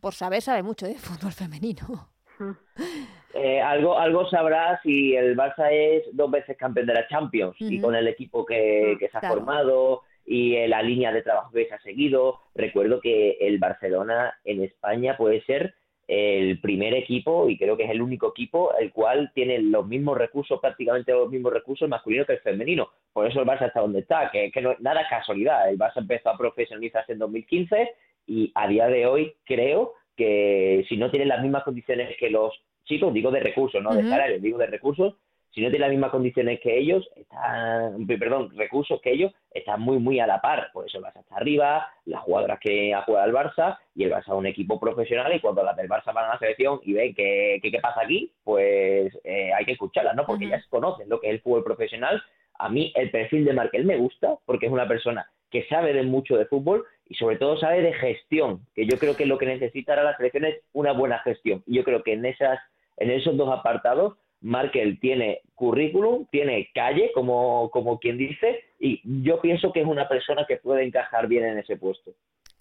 por 0.00 0.14
saber, 0.14 0.42
sabe 0.42 0.62
mucho 0.62 0.86
de 0.86 0.94
fútbol 0.94 1.32
femenino. 1.32 2.08
Eh, 3.34 3.62
algo, 3.62 3.98
algo 3.98 4.28
sabrá 4.28 4.78
si 4.82 5.16
el 5.16 5.34
Barça 5.34 5.70
es 5.70 6.04
dos 6.12 6.30
veces 6.30 6.54
campeón 6.58 6.86
de 6.86 6.92
la 6.92 7.08
Champions 7.08 7.56
y 7.58 7.80
con 7.80 7.94
el 7.94 8.06
equipo 8.06 8.44
que, 8.44 8.94
mm, 8.94 9.10
se 9.10 9.16
ha 9.16 9.30
formado 9.30 10.02
y 10.32 10.66
la 10.66 10.82
línea 10.82 11.12
de 11.12 11.20
trabajo 11.20 11.52
que 11.52 11.66
se 11.66 11.74
ha 11.74 11.80
seguido. 11.80 12.40
Recuerdo 12.54 13.02
que 13.02 13.36
el 13.38 13.58
Barcelona 13.58 14.32
en 14.44 14.62
España 14.62 15.14
puede 15.18 15.42
ser 15.42 15.74
el 16.08 16.58
primer 16.60 16.94
equipo 16.94 17.50
y 17.50 17.58
creo 17.58 17.76
que 17.76 17.84
es 17.84 17.90
el 17.90 18.00
único 18.00 18.30
equipo 18.30 18.74
el 18.78 18.92
cual 18.92 19.30
tiene 19.34 19.58
los 19.58 19.86
mismos 19.86 20.16
recursos, 20.16 20.58
prácticamente 20.58 21.12
los 21.12 21.30
mismos 21.30 21.52
recursos 21.52 21.86
masculinos 21.86 22.26
que 22.26 22.32
el 22.32 22.40
femenino. 22.40 22.88
Por 23.12 23.26
eso 23.26 23.40
el 23.40 23.46
Barça 23.46 23.66
está 23.66 23.80
donde 23.80 24.00
está, 24.00 24.30
que, 24.30 24.50
que 24.50 24.62
no, 24.62 24.74
nada 24.80 25.02
es 25.02 25.08
casualidad. 25.10 25.68
El 25.68 25.78
Barça 25.78 25.98
empezó 25.98 26.30
a 26.30 26.38
profesionalizarse 26.38 27.12
en 27.12 27.18
2015 27.18 27.90
y 28.26 28.50
a 28.54 28.68
día 28.68 28.86
de 28.86 29.06
hoy 29.06 29.34
creo 29.44 29.92
que 30.16 30.86
si 30.88 30.96
no 30.96 31.10
tienen 31.10 31.28
las 31.28 31.42
mismas 31.42 31.62
condiciones 31.62 32.16
que 32.18 32.30
los 32.30 32.54
chicos, 32.84 33.12
digo 33.12 33.30
de 33.30 33.40
recursos, 33.40 33.82
no 33.82 33.94
de 33.94 34.02
salarios, 34.08 34.40
digo 34.40 34.56
de 34.56 34.66
recursos, 34.66 35.14
si 35.52 35.60
no 35.60 35.68
tienen 35.68 35.82
las 35.82 35.90
mismas 35.90 36.10
condiciones 36.10 36.60
que 36.60 36.78
ellos, 36.78 37.08
están, 37.14 38.06
perdón, 38.06 38.50
recursos 38.56 39.00
que 39.02 39.12
ellos, 39.12 39.32
están 39.52 39.80
muy, 39.80 39.98
muy 39.98 40.18
a 40.18 40.26
la 40.26 40.40
par. 40.40 40.70
Por 40.72 40.86
eso 40.86 40.98
el 40.98 41.04
Barça 41.04 41.20
está 41.20 41.36
arriba, 41.36 41.88
las 42.06 42.22
jugadoras 42.22 42.58
que 42.58 42.94
ha 42.94 43.02
jugado 43.02 43.26
el 43.26 43.34
Barça, 43.34 43.78
y 43.94 44.04
el 44.04 44.12
Barça 44.12 44.28
es 44.28 44.38
un 44.38 44.46
equipo 44.46 44.80
profesional, 44.80 45.34
y 45.34 45.40
cuando 45.40 45.62
las 45.62 45.76
del 45.76 45.88
Barça 45.88 46.14
van 46.14 46.24
a 46.24 46.34
la 46.34 46.38
selección 46.38 46.80
y 46.84 46.94
ven 46.94 47.14
que, 47.14 47.60
qué 47.62 47.78
pasa 47.80 48.00
aquí, 48.02 48.32
pues 48.44 49.12
eh, 49.24 49.52
hay 49.52 49.64
que 49.66 49.72
escucharlas, 49.72 50.16
¿no? 50.16 50.24
Porque 50.24 50.46
ellas 50.46 50.64
conocen 50.70 51.08
lo 51.08 51.20
que 51.20 51.28
es 51.28 51.34
el 51.34 51.40
fútbol 51.42 51.64
profesional. 51.64 52.22
A 52.58 52.68
mí 52.70 52.92
el 52.96 53.10
perfil 53.10 53.44
de 53.44 53.52
Markel 53.52 53.84
me 53.84 53.96
gusta, 53.96 54.36
porque 54.46 54.66
es 54.66 54.72
una 54.72 54.88
persona 54.88 55.30
que 55.50 55.64
sabe 55.64 55.92
de 55.92 56.02
mucho 56.02 56.36
de 56.38 56.46
fútbol 56.46 56.86
y 57.06 57.14
sobre 57.14 57.36
todo 57.36 57.58
sabe 57.58 57.82
de 57.82 57.92
gestión, 57.92 58.66
que 58.74 58.86
yo 58.86 58.98
creo 58.98 59.16
que 59.16 59.26
lo 59.26 59.36
que 59.36 59.44
necesita 59.44 59.92
ahora 59.92 60.04
la 60.04 60.16
selección 60.16 60.46
es 60.46 60.60
una 60.72 60.92
buena 60.92 61.18
gestión. 61.18 61.62
Y 61.66 61.76
yo 61.76 61.84
creo 61.84 62.02
que 62.02 62.14
en 62.14 62.24
esas 62.24 62.58
en 62.96 63.10
esos 63.10 63.36
dos 63.36 63.50
apartados 63.50 64.16
Markel 64.42 64.98
tiene 65.00 65.40
currículum, 65.54 66.26
tiene 66.30 66.68
calle, 66.74 67.10
como, 67.14 67.70
como 67.70 67.98
quien 67.98 68.18
dice, 68.18 68.64
y 68.78 69.00
yo 69.22 69.40
pienso 69.40 69.72
que 69.72 69.80
es 69.80 69.86
una 69.86 70.08
persona 70.08 70.44
que 70.46 70.56
puede 70.56 70.84
encajar 70.84 71.28
bien 71.28 71.44
en 71.44 71.58
ese 71.58 71.76
puesto. 71.76 72.12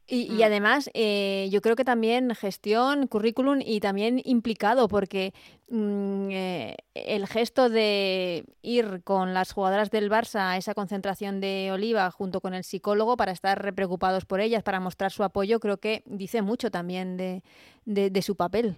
Y, 0.08 0.28
y, 0.32 0.40
mm. 0.40 0.44
además, 0.44 0.90
eh, 0.94 1.48
yo 1.52 1.62
creo 1.62 1.76
que 1.76 1.86
también 1.86 2.36
gestión, 2.36 3.08
currículum 3.08 3.60
y 3.66 3.80
también 3.80 4.22
implicado, 4.26 4.88
porque 4.88 5.34
mm, 5.70 6.30
eh, 6.32 6.76
el 6.94 7.28
gesto 7.28 7.70
de 7.70 8.44
ir 8.62 9.04
con 9.04 9.34
las 9.34 9.54
jugadoras 9.54 9.90
del 9.90 10.12
Barça 10.12 10.52
a 10.52 10.58
esa 10.58 10.74
concentración 10.74 11.40
de 11.40 11.72
Oliva 11.72 12.12
junto 12.12 12.42
con 12.42 12.54
el 12.54 12.64
psicólogo 12.64 13.16
para 13.16 13.32
estar 13.32 13.74
preocupados 13.74 14.26
por 14.26 14.42
ellas, 14.42 14.64
para 14.64 14.80
mostrar 14.80 15.12
su 15.12 15.24
apoyo, 15.24 15.60
creo 15.60 15.78
que 15.78 16.04
dice 16.06 16.42
mucho 16.42 16.72
también 16.72 17.16
de, 17.16 17.42
de 17.86 18.22
su 18.22 18.36
papel 18.36 18.78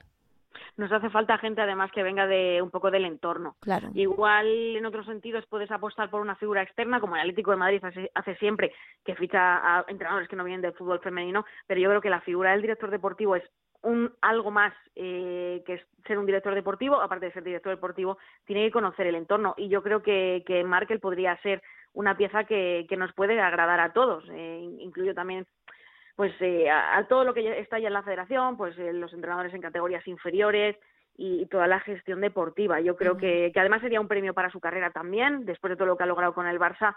nos 0.78 0.92
hace 0.92 1.10
falta 1.10 1.38
gente 1.38 1.62
además 1.62 1.92
que 1.92 2.04
venga 2.04 2.26
de 2.26 2.62
un 2.62 2.72
poco 2.72 2.90
del 2.90 3.06
entorno. 3.06 3.56
Claro. 3.60 3.90
Igual 3.94 4.76
en 4.76 4.86
otros 4.86 5.06
sentidos 5.06 5.46
puedes 5.48 5.72
apostar 5.72 6.10
por 6.10 6.22
una 6.22 6.36
figura 6.36 6.64
externa, 6.64 7.00
como 7.00 7.16
el 7.16 7.22
Atlético 7.22 7.52
de 7.52 7.58
Madrid 7.58 7.84
hace, 8.14 8.36
siempre, 8.38 8.74
que 9.06 9.16
ficha 9.16 9.40
a 9.40 9.86
entrenadores 9.88 10.28
que 10.28 10.36
no 10.36 10.44
vienen 10.44 10.62
del 10.62 10.74
fútbol 10.74 11.00
femenino, 11.00 11.46
pero 11.68 11.80
yo 11.80 11.90
creo 11.90 12.02
que 12.02 12.10
la 12.10 12.22
figura 12.22 12.52
del 12.52 12.62
director 12.62 12.90
deportivo 12.90 13.36
es 13.36 13.44
un 13.84 14.14
algo 14.22 14.50
más 14.50 14.74
eh, 14.96 15.62
que 15.66 15.84
ser 16.08 16.18
un 16.18 16.26
director 16.26 16.56
deportivo, 16.56 17.02
aparte 17.02 17.26
de 17.26 17.34
ser 17.34 17.44
director 17.44 17.72
deportivo, 17.72 18.18
tiene 18.46 18.66
que 18.66 18.72
conocer 18.72 19.08
el 19.08 19.16
entorno 19.16 19.54
y 19.58 19.68
yo 19.68 19.84
creo 19.84 20.02
que, 20.02 20.44
que 20.48 20.64
Markel 20.64 21.02
podría 21.02 21.36
ser 21.42 21.62
una 21.94 22.18
pieza 22.18 22.46
que, 22.46 22.86
que 22.88 22.98
nos 22.98 23.14
puede 23.14 23.40
agradar 23.40 23.80
a 23.80 23.92
todos, 23.92 24.24
eh, 24.32 24.62
incluyo 24.80 25.14
también 25.14 25.46
pues 26.16 26.32
eh, 26.42 26.70
a, 26.70 27.06
todo 27.08 27.24
lo 27.24 27.34
que 27.34 27.60
está 27.60 27.80
ya 27.80 27.88
en 27.88 27.94
la 27.94 28.04
federación, 28.04 28.56
pues 28.58 28.78
eh, 28.78 28.94
los 28.94 29.14
entrenadores 29.14 29.54
en 29.54 29.62
categorías 29.62 30.06
inferiores 30.08 30.76
y, 31.16 31.46
toda 31.48 31.68
la 31.68 31.80
gestión 31.80 32.22
deportiva. 32.22 32.80
Yo 32.82 32.96
creo 32.96 33.18
que, 33.18 33.52
que, 33.54 33.60
además 33.60 33.82
sería 33.82 34.02
un 34.02 34.08
premio 34.08 34.34
para 34.34 34.52
su 34.52 34.60
carrera 34.60 34.92
también, 34.92 35.46
después 35.46 35.72
de 35.72 35.78
todo 35.78 35.88
lo 35.88 35.98
que 35.98 36.04
ha 36.04 36.08
logrado 36.08 36.34
con 36.34 36.48
el 36.48 36.60
Barça, 36.60 36.96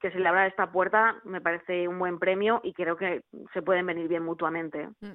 que 0.00 0.10
se 0.10 0.18
le 0.18 0.28
abra 0.28 0.46
esta 0.46 0.70
puerta 0.70 1.16
me 1.24 1.40
parece 1.40 1.88
un 1.88 1.98
buen 1.98 2.18
premio 2.18 2.60
y 2.62 2.74
creo 2.74 2.96
que 2.96 3.22
se 3.54 3.62
pueden 3.62 3.86
venir 3.86 4.08
bien 4.08 4.22
mutuamente. 4.22 4.88
Mm. 5.00 5.12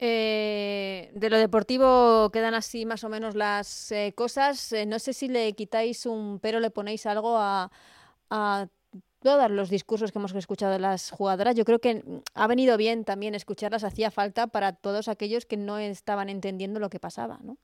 Eh, 0.00 1.10
de 1.12 1.30
lo 1.30 1.38
deportivo 1.38 2.30
quedan 2.32 2.54
así 2.54 2.86
más 2.86 3.02
o 3.04 3.08
menos 3.08 3.34
las 3.34 3.92
cosas. 4.14 4.74
no 4.86 4.98
sé 4.98 5.12
si 5.12 5.28
le 5.28 5.52
quitáis 5.54 6.06
un 6.06 6.38
pero, 6.40 6.60
le 6.60 6.70
ponéis 6.70 7.06
algo 7.06 7.36
a, 7.36 7.70
a 8.30 8.66
todos 9.20 9.50
los 9.50 9.70
discursos 9.70 10.12
que 10.12 10.18
hemos 10.18 10.34
escuchado 10.34 10.72
de 10.72 10.78
las 10.78 11.10
jugadoras, 11.10 11.54
yo 11.56 11.64
creo 11.64 11.78
que 11.78 12.02
ha 12.34 12.46
venido 12.46 12.76
bien 12.76 13.04
también 13.04 13.34
escucharlas, 13.34 13.84
hacía 13.84 14.10
falta 14.10 14.46
para 14.46 14.72
todos 14.72 15.08
aquellos 15.08 15.46
que 15.46 15.56
no 15.56 15.78
estaban 15.78 16.28
entendiendo 16.28 16.80
lo 16.80 16.90
que 16.90 17.00
pasaba, 17.00 17.38
¿no? 17.42 17.56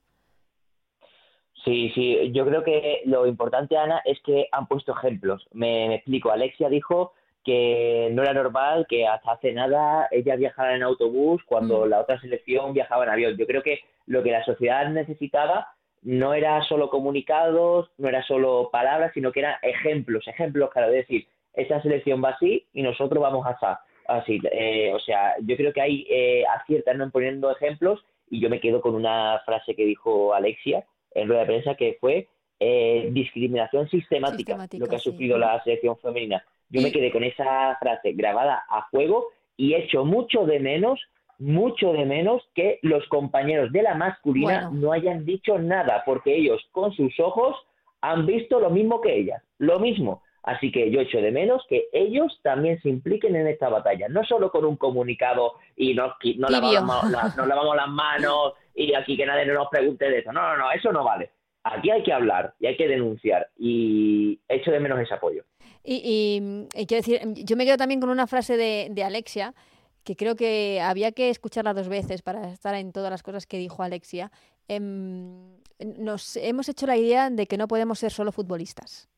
Sí, 1.63 1.91
sí, 1.95 2.31
yo 2.31 2.45
creo 2.45 2.63
que 2.63 3.01
lo 3.05 3.25
importante, 3.25 3.75
Ana, 3.75 4.01
es 4.05 4.19
que 4.21 4.47
han 4.51 4.67
puesto 4.67 4.91
ejemplos. 4.91 5.47
Me, 5.51 5.95
explico, 5.95 6.29
Alexia 6.29 6.69
dijo 6.69 7.13
que 7.43 8.09
no 8.11 8.21
era 8.21 8.33
normal 8.33 8.85
que 8.87 9.07
hasta 9.07 9.31
hace 9.31 9.51
nada 9.51 10.07
ella 10.11 10.35
viajara 10.35 10.75
en 10.75 10.83
autobús 10.83 11.41
cuando 11.45 11.85
mm. 11.85 11.89
la 11.89 12.01
otra 12.01 12.19
selección 12.19 12.73
viajaba 12.73 13.05
en 13.05 13.09
avión. 13.09 13.37
Yo 13.37 13.47
creo 13.47 13.63
que 13.63 13.79
lo 14.05 14.21
que 14.21 14.31
la 14.31 14.45
sociedad 14.45 14.87
necesitaba 14.89 15.69
no 16.03 16.35
era 16.35 16.61
solo 16.63 16.89
comunicados, 16.89 17.89
no 17.97 18.09
era 18.09 18.21
solo 18.23 18.69
palabras, 18.71 19.11
sino 19.15 19.31
que 19.31 19.39
eran 19.39 19.55
ejemplos, 19.63 20.27
ejemplos, 20.27 20.69
claro, 20.71 20.89
es 20.89 21.07
decir, 21.07 21.27
esa 21.55 21.81
selección 21.81 22.23
va 22.23 22.29
así 22.29 22.65
y 22.73 22.81
nosotros 22.81 23.21
vamos 23.21 23.45
a 23.45 23.79
así. 24.07 24.39
Eh, 24.51 24.91
o 24.93 24.99
sea, 24.99 25.35
yo 25.41 25.55
creo 25.55 25.73
que 25.73 25.81
hay 25.81 26.07
eh, 26.09 26.43
aciertan 26.59 27.01
en 27.01 27.11
poniendo 27.11 27.51
ejemplos 27.51 28.03
y 28.29 28.39
yo 28.39 28.49
me 28.49 28.59
quedo 28.59 28.81
con 28.81 28.95
una 28.95 29.41
frase 29.45 29.75
que 29.75 29.85
dijo 29.85 30.33
Alexia 30.33 30.85
en 31.13 31.27
rueda 31.27 31.41
de 31.41 31.47
prensa 31.47 31.75
que 31.75 31.97
fue 31.99 32.27
eh, 32.59 33.09
discriminación 33.11 33.89
sistemática, 33.89 34.57
lo 34.77 34.87
que 34.87 34.95
ha 34.95 34.99
sufrido 34.99 35.37
la 35.37 35.61
selección 35.63 35.97
femenina. 35.97 36.43
Yo 36.69 36.81
me 36.81 36.91
quedé 36.91 37.11
con 37.11 37.23
esa 37.23 37.77
frase 37.79 38.13
grabada 38.13 38.63
a 38.69 38.87
fuego 38.89 39.27
y 39.55 39.75
echo 39.75 40.03
mucho 40.03 40.45
de 40.45 40.59
menos, 40.59 40.99
mucho 41.37 41.93
de 41.93 42.05
menos 42.05 42.41
que 42.53 42.79
los 42.81 43.07
compañeros 43.07 43.71
de 43.71 43.83
la 43.83 43.93
masculina 43.93 44.69
no 44.71 44.91
hayan 44.91 45.25
dicho 45.25 45.59
nada, 45.59 46.03
porque 46.05 46.35
ellos 46.35 46.61
con 46.71 46.91
sus 46.93 47.17
ojos 47.19 47.55
han 48.01 48.25
visto 48.25 48.59
lo 48.59 48.69
mismo 48.69 48.99
que 48.99 49.15
ellas, 49.15 49.41
lo 49.57 49.79
mismo 49.79 50.21
Así 50.45 50.71
que 50.71 50.91
yo 50.91 51.01
echo 51.01 51.17
de 51.17 51.31
menos 51.31 51.63
que 51.67 51.87
ellos 51.91 52.39
también 52.43 52.79
se 52.83 52.89
impliquen 52.89 53.35
en 53.35 53.47
esta 53.47 53.67
batalla, 53.67 54.07
no 54.09 54.23
solo 54.23 54.51
con 54.51 54.63
un 54.63 54.75
comunicado 54.75 55.53
y 55.75 55.95
no, 55.95 56.13
no, 56.37 56.47
lavamos, 56.49 57.09
las, 57.09 57.35
no 57.35 57.47
lavamos 57.47 57.75
las 57.75 57.89
manos 57.89 58.53
y 58.75 58.93
aquí 58.93 59.17
que 59.17 59.25
nadie 59.25 59.47
nos 59.47 59.69
pregunte 59.69 60.05
de 60.07 60.19
eso. 60.19 60.31
No, 60.31 60.41
no, 60.41 60.57
no, 60.57 60.71
eso 60.71 60.91
no 60.91 61.03
vale. 61.03 61.31
Aquí 61.63 61.89
hay 61.89 62.03
que 62.03 62.13
hablar 62.13 62.53
y 62.59 62.67
hay 62.67 62.77
que 62.77 62.87
denunciar 62.87 63.49
y 63.57 64.39
echo 64.47 64.69
de 64.69 64.79
menos 64.79 64.99
ese 64.99 65.15
apoyo. 65.15 65.43
Y, 65.83 66.67
quiero 66.87 67.03
decir, 67.03 67.21
yo 67.43 67.55
me 67.55 67.65
quedo 67.65 67.77
también 67.77 67.99
con 67.99 68.11
una 68.11 68.27
frase 68.27 68.55
de, 68.55 68.89
de 68.91 69.03
Alexia, 69.03 69.55
que 70.03 70.15
creo 70.15 70.35
que 70.35 70.79
había 70.79 71.11
que 71.11 71.31
escucharla 71.31 71.73
dos 71.73 71.89
veces 71.89 72.21
para 72.21 72.51
estar 72.51 72.75
en 72.75 72.91
todas 72.91 73.09
las 73.09 73.23
cosas 73.23 73.47
que 73.47 73.57
dijo 73.57 73.81
Alexia. 73.81 74.31
Em, 74.67 75.57
nos 75.97 76.37
hemos 76.37 76.69
hecho 76.69 76.85
la 76.85 76.97
idea 76.97 77.31
de 77.31 77.47
que 77.47 77.57
no 77.57 77.67
podemos 77.67 77.97
ser 77.97 78.11
solo 78.11 78.31
futbolistas. 78.31 79.09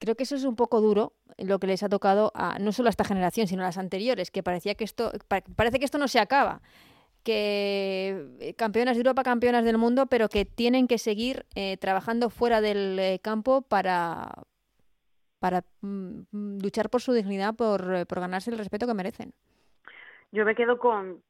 Creo 0.00 0.14
que 0.14 0.22
eso 0.22 0.34
es 0.34 0.44
un 0.44 0.56
poco 0.56 0.80
duro 0.80 1.12
lo 1.36 1.58
que 1.58 1.66
les 1.66 1.82
ha 1.82 1.88
tocado 1.90 2.32
a, 2.34 2.58
no 2.58 2.72
solo 2.72 2.88
a 2.88 2.90
esta 2.90 3.04
generación, 3.04 3.46
sino 3.46 3.62
a 3.62 3.66
las 3.66 3.76
anteriores, 3.76 4.30
que 4.30 4.42
parecía 4.42 4.74
que 4.74 4.84
esto, 4.84 5.12
parece 5.56 5.78
que 5.78 5.84
esto 5.84 5.98
no 5.98 6.08
se 6.08 6.18
acaba, 6.18 6.62
que 7.22 8.26
eh, 8.40 8.54
campeonas 8.54 8.96
de 8.96 9.00
Europa, 9.00 9.22
campeonas 9.22 9.62
del 9.62 9.76
mundo, 9.76 10.06
pero 10.06 10.30
que 10.30 10.46
tienen 10.46 10.88
que 10.88 10.96
seguir 10.96 11.44
eh, 11.54 11.76
trabajando 11.76 12.30
fuera 12.30 12.62
del 12.62 12.98
eh, 12.98 13.18
campo 13.22 13.60
para, 13.60 14.32
para 15.38 15.64
mm, 15.82 16.62
luchar 16.62 16.88
por 16.88 17.02
su 17.02 17.12
dignidad, 17.12 17.54
por, 17.54 18.06
por 18.06 18.20
ganarse 18.20 18.50
el 18.50 18.56
respeto 18.56 18.86
que 18.86 18.94
merecen. 18.94 19.34
Yo 20.32 20.46
me 20.46 20.54
quedo 20.54 20.78
con 20.78 21.22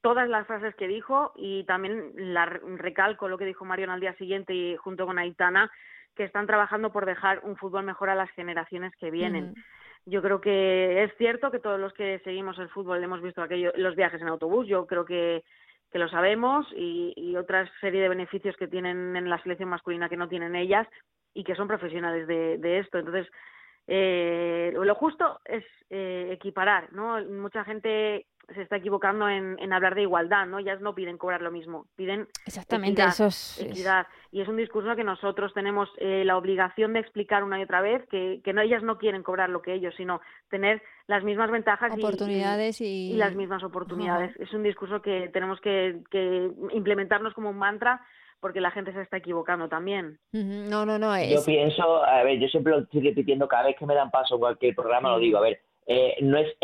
todas 0.00 0.28
las 0.28 0.46
frases 0.46 0.76
que 0.76 0.86
dijo 0.86 1.32
y 1.34 1.64
también 1.64 2.12
la 2.14 2.46
recalco 2.46 3.28
lo 3.28 3.36
que 3.36 3.46
dijo 3.46 3.64
Marion 3.64 3.90
al 3.90 4.00
día 4.00 4.14
siguiente 4.16 4.54
y 4.54 4.76
junto 4.76 5.06
con 5.06 5.18
Aitana 5.18 5.72
que 6.16 6.24
están 6.24 6.46
trabajando 6.46 6.92
por 6.92 7.06
dejar 7.06 7.40
un 7.44 7.56
fútbol 7.56 7.84
mejor 7.84 8.10
a 8.10 8.14
las 8.14 8.30
generaciones 8.32 8.94
que 8.96 9.10
vienen. 9.10 9.54
Yo 10.04 10.20
creo 10.20 10.40
que 10.40 11.04
es 11.04 11.16
cierto 11.16 11.50
que 11.50 11.60
todos 11.60 11.78
los 11.78 11.92
que 11.92 12.20
seguimos 12.24 12.58
el 12.58 12.68
fútbol 12.68 13.02
hemos 13.02 13.22
visto 13.22 13.42
aquello, 13.42 13.72
los 13.76 13.94
viajes 13.94 14.20
en 14.20 14.28
autobús, 14.28 14.66
yo 14.66 14.86
creo 14.86 15.04
que, 15.04 15.44
que 15.90 15.98
lo 15.98 16.08
sabemos 16.08 16.66
y, 16.76 17.12
y 17.16 17.36
otra 17.36 17.70
serie 17.80 18.02
de 18.02 18.08
beneficios 18.08 18.56
que 18.56 18.68
tienen 18.68 19.14
en 19.16 19.30
la 19.30 19.40
selección 19.42 19.68
masculina 19.68 20.08
que 20.08 20.16
no 20.16 20.28
tienen 20.28 20.56
ellas 20.56 20.88
y 21.34 21.44
que 21.44 21.54
son 21.54 21.68
profesionales 21.68 22.26
de, 22.26 22.58
de 22.58 22.78
esto. 22.80 22.98
Entonces, 22.98 23.28
eh, 23.86 24.72
lo 24.74 24.94
justo 24.94 25.40
es 25.44 25.64
eh, 25.90 26.28
equiparar, 26.32 26.92
¿no? 26.92 27.22
Mucha 27.24 27.64
gente 27.64 28.26
se 28.54 28.62
está 28.62 28.76
equivocando 28.76 29.28
en, 29.28 29.56
en, 29.58 29.72
hablar 29.72 29.94
de 29.94 30.02
igualdad, 30.02 30.46
¿no? 30.46 30.58
Ellas 30.58 30.80
no 30.80 30.94
piden 30.94 31.18
cobrar 31.18 31.42
lo 31.42 31.50
mismo, 31.50 31.86
piden 31.96 32.28
Exactamente, 32.46 33.02
equidad, 33.02 33.08
eso 33.08 33.26
es, 33.26 33.60
equidad. 33.60 34.06
Y 34.30 34.40
es 34.40 34.48
un 34.48 34.56
discurso 34.56 34.94
que 34.96 35.04
nosotros 35.04 35.52
tenemos 35.54 35.88
eh, 35.98 36.24
la 36.24 36.36
obligación 36.36 36.92
de 36.92 37.00
explicar 37.00 37.44
una 37.44 37.58
y 37.60 37.62
otra 37.62 37.80
vez, 37.80 38.06
que, 38.08 38.40
que 38.44 38.52
no 38.52 38.60
ellas 38.60 38.82
no 38.82 38.98
quieren 38.98 39.22
cobrar 39.22 39.50
lo 39.50 39.62
que 39.62 39.74
ellos, 39.74 39.94
sino 39.96 40.20
tener 40.50 40.82
las 41.06 41.24
mismas 41.24 41.50
ventajas 41.50 41.92
oportunidades 41.92 42.80
y, 42.80 42.84
y... 42.84 43.12
y 43.12 43.16
las 43.16 43.34
mismas 43.34 43.62
oportunidades. 43.62 44.34
Es 44.38 44.52
un 44.52 44.62
discurso 44.62 45.02
que 45.02 45.28
tenemos 45.32 45.60
que, 45.60 46.00
que 46.10 46.50
implementarnos 46.72 47.34
como 47.34 47.50
un 47.50 47.58
mantra 47.58 48.00
porque 48.42 48.60
la 48.60 48.72
gente 48.72 48.92
se 48.92 49.02
está 49.02 49.18
equivocando 49.18 49.68
también. 49.68 50.18
No, 50.32 50.84
no, 50.84 50.98
no. 50.98 51.14
Es... 51.14 51.30
Yo 51.30 51.44
pienso, 51.44 52.04
a 52.04 52.24
ver, 52.24 52.40
yo 52.40 52.48
siempre 52.48 52.72
lo 52.72 52.80
estoy 52.80 53.00
repitiendo 53.00 53.46
cada 53.46 53.66
vez 53.66 53.76
que 53.78 53.86
me 53.86 53.94
dan 53.94 54.10
paso 54.10 54.34
en 54.34 54.40
cualquier 54.40 54.74
programa, 54.74 55.10
lo 55.10 55.20
digo, 55.20 55.38
a 55.38 55.42
ver, 55.42 55.60
eh, 55.86 56.16
no 56.20 56.38
es 56.38 56.54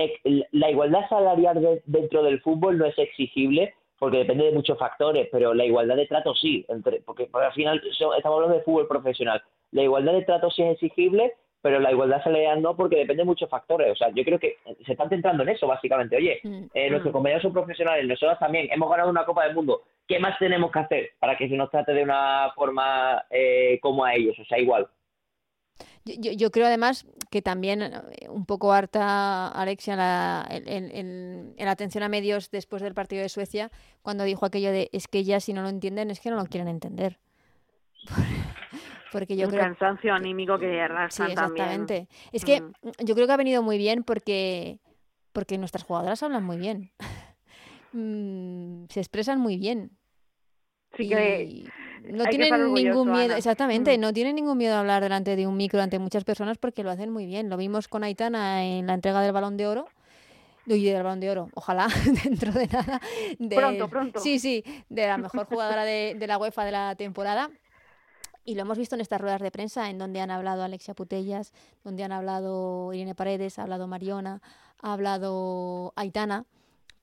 la 0.53 0.71
igualdad 0.71 1.09
salarial 1.09 1.61
de, 1.61 1.83
dentro 1.87 2.23
del 2.23 2.41
fútbol 2.41 2.79
no 2.79 2.87
es 2.87 2.99
exigible 2.99 3.75
porque 3.99 4.19
depende 4.19 4.45
de 4.45 4.53
muchos 4.53 4.79
factores, 4.79 5.29
pero 5.33 5.55
la 5.55 5.65
igualdad 5.65 5.97
de 5.97 6.07
trato 6.07 6.35
sí, 6.35 6.65
entre, 6.69 7.01
porque, 7.01 7.27
porque 7.27 7.47
al 7.47 7.53
final 7.53 7.83
estamos 7.85 8.25
hablando 8.25 8.57
de 8.57 8.63
fútbol 8.63 8.87
profesional. 8.87 9.43
La 9.73 9.83
igualdad 9.83 10.13
de 10.13 10.23
trato 10.23 10.51
sí 10.51 10.63
es 10.63 10.75
exigible, 10.75 11.35
pero 11.61 11.81
la 11.81 11.91
igualdad 11.91 12.23
salarial 12.23 12.63
no 12.63 12.77
porque 12.77 12.97
depende 12.97 13.23
de 13.23 13.27
muchos 13.27 13.51
factores. 13.51 13.91
O 13.91 13.97
sea, 13.97 14.11
yo 14.15 14.25
creo 14.25 14.39
que 14.39 14.57
se 14.87 14.93
están 14.93 15.09
centrando 15.09 15.43
en 15.43 15.51
eso 15.51 15.67
básicamente. 15.67 16.17
Oye, 16.17 16.41
eh, 16.75 16.91
nuestros 16.91 17.13
compañeros 17.13 17.43
son 17.43 17.53
profesionales, 17.53 18.07
nosotros 18.07 18.39
también 18.39 18.69
hemos 18.71 18.89
ganado 18.89 19.11
una 19.11 19.25
Copa 19.25 19.45
del 19.45 19.55
Mundo. 19.55 19.83
¿Qué 20.07 20.19
más 20.19 20.39
tenemos 20.39 20.71
que 20.71 20.79
hacer 20.79 21.11
para 21.19 21.37
que 21.37 21.49
se 21.49 21.57
nos 21.57 21.71
trate 21.71 21.93
de 21.93 22.05
una 22.05 22.53
forma 22.55 23.25
eh, 23.31 23.79
como 23.83 24.05
a 24.05 24.15
ellos? 24.15 24.39
O 24.39 24.45
sea, 24.45 24.59
igual. 24.59 24.87
Yo, 26.05 26.33
yo, 26.33 26.51
creo 26.51 26.67
además 26.67 27.07
que 27.31 27.43
también 27.43 27.83
eh, 27.83 28.29
un 28.29 28.47
poco 28.47 28.73
harta 28.73 29.49
Alexia 29.49 29.93
en 29.93 29.99
la, 29.99 30.47
en, 30.51 30.69
en, 30.69 31.55
en 31.57 31.65
la 31.65 31.71
atención 31.71 32.03
a 32.03 32.09
medios 32.09 32.51
después 32.51 32.83
del 32.83 32.95
partido 32.95 33.23
de 33.23 33.29
Suecia, 33.29 33.71
cuando 34.03 34.25
dijo 34.25 34.47
aquello 34.47 34.73
de 34.73 34.89
es 34.93 35.09
que 35.09 35.25
ya 35.25 35.41
si 35.41 35.53
no 35.53 35.63
lo 35.63 35.69
entienden 35.69 36.11
es 36.11 36.21
que 36.21 36.31
no 36.31 36.37
lo 36.37 36.47
quieren 36.47 36.69
entender. 36.69 37.19
Porque 39.13 39.37
yo 39.37 39.47
un 39.47 39.51
creo... 39.51 39.63
cansancio 39.63 40.15
anímico 40.15 40.59
que 40.59 40.81
arrastran 40.81 41.29
sí, 41.29 41.33
exactamente. 41.33 41.95
también. 41.95 42.09
Es 42.33 42.45
que 42.45 42.61
mm. 42.61 43.05
yo 43.05 43.15
creo 43.15 43.27
que 43.27 43.33
ha 43.33 43.39
venido 43.39 43.63
muy 43.63 43.79
bien 43.79 44.03
porque, 44.05 44.81
porque 45.33 45.57
nuestras 45.57 45.85
jugadoras 45.85 46.23
hablan 46.23 46.45
muy 46.45 46.59
bien. 46.59 46.91
mm, 47.93 48.85
se 48.91 49.01
expresan 49.01 49.41
muy 49.41 49.57
bien. 49.57 49.93
Sí 50.97 51.05
y 51.05 51.09
que 51.09 51.65
no 52.13 52.25
hay 52.25 52.31
tienen 52.31 52.51
que 52.51 52.59
ningún 52.83 53.11
miedo, 53.11 53.25
Ana. 53.27 53.37
exactamente, 53.37 53.97
Mm. 53.97 54.01
no 54.01 54.13
tienen 54.13 54.35
ningún 54.37 54.59
miedo 54.59 54.75
a 54.75 54.81
hablar 54.81 55.03
delante 55.03 55.37
de 55.37 55.47
un 55.47 55.57
micro 55.57 55.81
ante 55.81 55.99
muchas 55.99 56.25
personas 56.25 56.59
porque 56.59 56.83
lo 56.83 56.91
hacen 56.91 57.11
muy 57.11 57.27
bien. 57.27 57.49
Lo 57.49 57.57
vimos 57.57 57.89
con 57.89 58.05
Aitana 58.05 58.65
en 58.65 58.87
la 58.87 58.95
entrega 58.95 59.21
del 59.21 59.33
Balón 59.33 59.57
de 59.57 59.67
Oro. 59.67 59.87
Uy, 60.67 60.85
del 60.85 61.03
Balón 61.03 61.21
de 61.21 61.31
Oro, 61.31 61.49
ojalá 61.55 61.89
dentro 62.25 62.53
de 62.53 62.67
nada. 62.67 63.01
De, 63.39 63.57
Pronto, 63.57 63.89
pronto. 63.89 64.21
Sí, 64.21 64.39
sí, 64.39 64.63
de 64.91 65.07
la 65.07 65.17
mejor 65.17 65.47
jugadora 65.47 65.85
de, 65.85 66.15
de 66.19 66.27
la 66.27 66.37
UEFA 66.39 66.65
de 66.65 66.73
la 66.73 66.95
temporada. 66.95 67.51
Y 68.45 68.55
lo 68.55 68.63
hemos 68.63 68.79
visto 68.79 68.95
en 68.95 69.01
estas 69.03 69.21
ruedas 69.21 69.41
de 69.43 69.51
prensa, 69.51 69.91
en 69.91 69.99
donde 69.99 70.21
han 70.21 70.31
hablado 70.31 70.63
Alexia 70.63 70.95
Putellas, 70.95 71.53
donde 71.85 72.03
han 72.05 72.13
hablado 72.13 72.93
Irene 72.95 73.15
Paredes, 73.15 73.59
ha 73.59 73.63
hablado 73.63 73.87
Mariona, 73.87 74.41
ha 74.81 74.93
hablado 74.95 75.93
Aitana. 75.97 76.45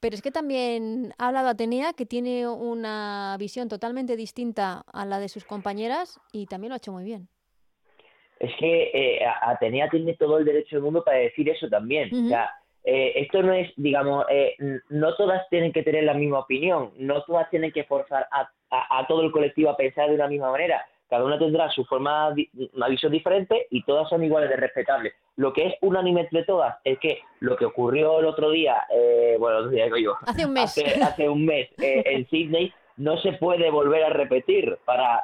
Pero 0.05 0.13
es 0.13 0.21
que 0.21 0.29
también 0.29 1.15
ha 1.17 1.29
hablado 1.29 1.47
Atenea, 1.49 1.93
que 1.93 2.05
tiene 2.05 2.47
una 2.47 3.35
visión 3.39 3.67
totalmente 3.67 4.15
distinta 4.15 4.83
a 4.93 5.03
la 5.03 5.17
de 5.17 5.29
sus 5.29 5.45
compañeras 5.45 6.19
y 6.31 6.45
también 6.45 6.69
lo 6.69 6.75
ha 6.75 6.77
hecho 6.77 6.91
muy 6.91 7.03
bien. 7.03 7.27
Es 8.39 8.51
que 8.59 8.91
eh, 8.93 9.25
Atenea 9.41 9.89
tiene 9.89 10.13
todo 10.15 10.37
el 10.37 10.45
derecho 10.45 10.75
del 10.75 10.83
mundo 10.83 11.03
para 11.03 11.17
decir 11.17 11.49
eso 11.49 11.67
también. 11.69 12.13
O 12.13 12.29
sea, 12.29 12.51
eh, 12.83 13.13
esto 13.15 13.41
no 13.41 13.51
es, 13.53 13.73
digamos, 13.77 14.27
eh, 14.29 14.55
no 14.89 15.15
todas 15.15 15.41
tienen 15.49 15.73
que 15.73 15.81
tener 15.81 16.03
la 16.03 16.13
misma 16.13 16.37
opinión, 16.37 16.91
no 16.99 17.23
todas 17.23 17.49
tienen 17.49 17.71
que 17.71 17.85
forzar 17.85 18.27
a, 18.31 18.41
a- 18.69 18.99
a 18.99 19.07
todo 19.07 19.23
el 19.23 19.31
colectivo 19.31 19.71
a 19.71 19.75
pensar 19.75 20.09
de 20.09 20.13
una 20.13 20.27
misma 20.27 20.51
manera. 20.51 20.85
Cada 21.09 21.23
una 21.23 21.37
tendrá 21.37 21.69
su 21.69 21.85
forma, 21.85 22.33
una 22.73 22.87
visión 22.87 23.11
diferente 23.11 23.67
y 23.69 23.83
todas 23.83 24.09
son 24.09 24.23
iguales 24.23 24.49
de 24.49 24.55
respetables. 24.57 25.13
Lo 25.35 25.53
que 25.53 25.67
es 25.67 25.73
unánime 25.81 26.21
entre 26.21 26.43
todas 26.43 26.77
es 26.83 26.97
que 26.99 27.19
lo 27.41 27.55
que 27.55 27.65
ocurrió 27.65 28.19
el 28.19 28.25
otro 28.25 28.49
día, 28.49 28.77
eh, 28.91 29.35
bueno, 29.39 29.57
el 29.59 29.63
otro 29.65 29.75
día 29.75 29.85
digo 29.85 29.97
yo, 29.97 30.13
Hace 30.25 30.45
un 30.45 30.53
mes. 30.53 30.63
hace, 30.63 31.03
hace 31.03 31.29
un 31.29 31.45
mes 31.45 31.69
eh, 31.81 32.03
en 32.05 32.27
Sydney, 32.29 32.73
no 32.97 33.17
se 33.17 33.33
puede 33.33 33.69
volver 33.69 34.03
a 34.03 34.09
repetir 34.09 34.77
para 34.85 35.23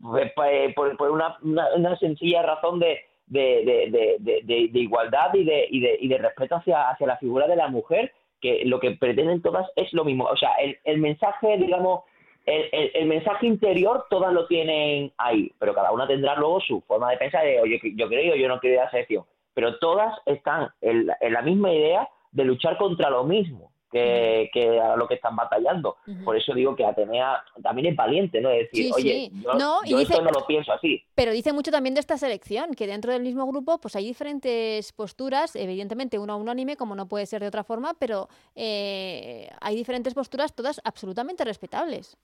por, 0.00 0.32
por- 0.74 0.96
por 0.96 1.10
una, 1.10 1.36
una, 1.42 1.66
una 1.74 1.96
sencilla 1.98 2.42
razón 2.42 2.78
de, 2.78 3.00
de, 3.26 3.40
de, 3.64 3.90
de, 3.90 4.16
de- 4.20 4.40
de- 4.44 4.68
de 4.72 4.78
igualdad 4.78 5.34
y 5.34 5.44
de, 5.44 5.66
y, 5.70 5.80
de, 5.80 5.98
y 6.00 6.08
de 6.08 6.18
respeto 6.18 6.56
hacia, 6.56 6.90
hacia 6.90 7.06
la 7.06 7.16
figura 7.18 7.46
de 7.46 7.56
la 7.56 7.68
mujer, 7.68 8.12
que 8.40 8.62
lo 8.64 8.80
que 8.80 8.92
pretenden 8.92 9.42
todas 9.42 9.68
es 9.76 9.92
lo 9.92 10.04
mismo. 10.04 10.24
O 10.24 10.36
sea, 10.36 10.54
el, 10.56 10.78
el 10.84 10.98
mensaje, 10.98 11.56
digamos, 11.58 12.02
el, 12.46 12.68
el, 12.72 12.90
el 12.94 13.06
mensaje 13.06 13.46
interior 13.46 14.06
todas 14.10 14.32
lo 14.32 14.46
tienen 14.46 15.12
ahí, 15.18 15.52
pero 15.58 15.74
cada 15.74 15.92
una 15.92 16.06
tendrá 16.06 16.36
luego 16.36 16.60
su 16.60 16.80
forma 16.82 17.10
de 17.10 17.16
pensar 17.16 17.44
de, 17.44 17.60
oye, 17.60 17.80
yo 17.96 18.08
creo, 18.08 18.34
yo 18.34 18.48
no 18.48 18.60
quiero 18.60 18.74
ir 18.74 18.80
a 18.80 18.84
la 18.84 18.90
selección. 18.90 19.24
Pero 19.54 19.78
todas 19.78 20.18
están 20.26 20.70
en 20.80 21.08
en 21.20 21.32
la 21.32 21.42
misma 21.42 21.72
idea 21.72 22.08
de 22.30 22.44
luchar 22.44 22.78
contra 22.78 23.10
lo 23.10 23.24
mismo 23.24 23.71
que, 23.92 24.50
que 24.52 24.80
a 24.80 24.96
lo 24.96 25.06
que 25.06 25.14
están 25.14 25.36
batallando. 25.36 25.98
Por 26.24 26.36
eso 26.36 26.54
digo 26.54 26.74
que 26.74 26.84
Atenea 26.84 27.44
también 27.62 27.88
es 27.92 27.96
valiente, 27.96 28.40
¿no? 28.40 28.50
Es 28.50 28.70
decir, 28.70 28.86
Sí, 28.86 28.92
oye, 28.94 29.30
sí. 29.30 29.42
yo, 29.44 29.52
No, 29.54 29.80
y 29.84 29.90
yo 29.90 29.98
dice- 29.98 30.14
esto 30.14 30.24
no 30.24 30.30
lo 30.30 30.46
pienso 30.46 30.72
así. 30.72 31.04
Pero 31.14 31.32
dice 31.32 31.52
mucho 31.52 31.70
también 31.70 31.94
de 31.94 32.00
esta 32.00 32.16
selección, 32.16 32.74
que 32.74 32.86
dentro 32.86 33.12
del 33.12 33.22
mismo 33.22 33.46
grupo 33.46 33.78
pues 33.78 33.94
hay 33.94 34.06
diferentes 34.06 34.92
posturas, 34.92 35.54
evidentemente 35.54 36.18
una 36.18 36.34
unánime, 36.36 36.76
como 36.76 36.94
no 36.96 37.06
puede 37.06 37.26
ser 37.26 37.42
de 37.42 37.48
otra 37.48 37.62
forma, 37.64 37.92
pero 37.98 38.28
eh, 38.54 39.50
hay 39.60 39.76
diferentes 39.76 40.14
posturas, 40.14 40.54
todas 40.54 40.80
absolutamente 40.84 41.44
respetables. 41.44 42.16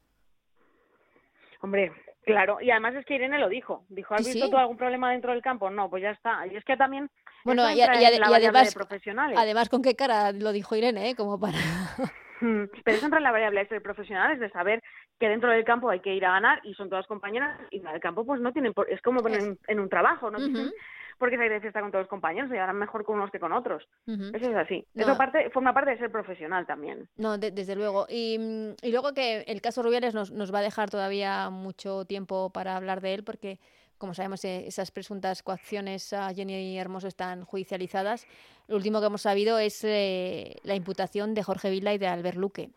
Hombre, 1.60 1.92
claro, 2.24 2.60
y 2.60 2.70
además 2.70 2.94
es 2.94 3.04
que 3.04 3.16
Irene 3.16 3.38
lo 3.38 3.48
dijo. 3.48 3.84
Dijo, 3.88 4.14
¿has 4.14 4.24
visto 4.26 4.46
sí. 4.46 4.50
tú 4.50 4.56
algún 4.56 4.76
problema 4.76 5.10
dentro 5.12 5.32
del 5.32 5.42
campo? 5.42 5.68
No, 5.70 5.90
pues 5.90 6.02
ya 6.02 6.10
está. 6.12 6.46
Y 6.46 6.56
es 6.56 6.64
que 6.64 6.76
también 6.76 7.10
Bueno, 7.54 7.70
y, 7.72 7.80
a- 7.80 7.86
además, 7.90 8.74
además, 9.36 9.68
¿con 9.68 9.82
qué 9.82 9.94
cara 9.96 10.32
lo 10.32 10.52
dijo 10.52 10.76
Irene? 10.76 11.10
eh? 11.10 11.14
Como 11.16 11.38
para... 11.38 11.52
Mm, 12.40 12.66
Pero 12.84 12.96
eso 12.96 13.06
entra 13.06 13.18
en 13.18 13.24
la 13.24 13.32
variable 13.32 13.58
de 13.64 13.68
ser 13.68 13.82
profesionales, 13.82 14.38
de 14.38 14.48
saber 14.50 14.80
que 15.18 15.28
dentro 15.28 15.50
del 15.50 15.64
campo 15.64 15.90
hay 15.90 15.98
que 15.98 16.14
ir 16.14 16.24
a 16.24 16.30
ganar 16.30 16.60
y 16.62 16.72
son 16.74 16.88
todas 16.88 17.04
compañeras 17.08 17.58
y 17.72 17.80
en 17.80 17.88
el 17.88 17.98
campo 17.98 18.24
pues 18.24 18.40
no 18.40 18.52
tienen, 18.52 18.72
por- 18.74 18.88
es 18.88 19.02
como 19.02 19.22
poner 19.24 19.40
en, 19.40 19.58
en 19.66 19.80
un 19.80 19.88
trabajo, 19.88 20.30
no 20.30 20.38
Ujú. 20.38 20.46
tienen 20.46 20.72
por 21.18 21.30
qué 21.30 21.36
salir 21.36 21.50
de 21.50 21.60
fiesta 21.60 21.80
con 21.80 21.90
todos 21.90 22.04
los 22.04 22.08
compañeros 22.08 22.48
y 22.52 22.56
harán 22.56 22.76
mejor 22.78 23.04
con 23.04 23.16
unos 23.16 23.32
que 23.32 23.40
con 23.40 23.50
otros. 23.52 23.82
Eso 24.06 24.50
es 24.52 24.56
así. 24.56 24.86
No. 24.94 25.02
Eso 25.02 25.16
parte, 25.18 25.50
forma 25.50 25.74
parte 25.74 25.90
de 25.90 25.98
ser 25.98 26.12
profesional 26.12 26.64
también. 26.64 27.08
No, 27.16 27.38
de- 27.38 27.50
desde 27.50 27.74
luego. 27.74 28.06
Y, 28.08 28.38
y 28.82 28.92
luego 28.92 29.14
que 29.14 29.40
el 29.48 29.60
caso 29.60 29.82
Rubiales 29.82 30.14
nos, 30.14 30.30
nos 30.30 30.54
va 30.54 30.60
a 30.60 30.62
dejar 30.62 30.90
todavía 30.90 31.50
mucho 31.50 32.04
tiempo 32.04 32.50
para 32.50 32.76
hablar 32.76 33.00
de 33.00 33.14
él 33.14 33.24
porque 33.24 33.58
como 33.98 34.14
sabemos, 34.14 34.44
eh, 34.44 34.64
esas 34.66 34.90
presuntas 34.90 35.42
coacciones 35.42 36.12
a 36.12 36.32
Jenny 36.32 36.78
Hermoso 36.78 37.08
están 37.08 37.44
judicializadas. 37.44 38.26
Lo 38.68 38.76
último 38.76 39.00
que 39.00 39.06
hemos 39.06 39.22
sabido 39.22 39.58
es 39.58 39.82
eh, 39.84 40.56
la 40.62 40.74
imputación 40.74 41.34
de 41.34 41.42
Jorge 41.42 41.70
Vila 41.70 41.92
y 41.92 41.98
de 41.98 42.06
Albert 42.06 42.36
Luque. 42.36 42.70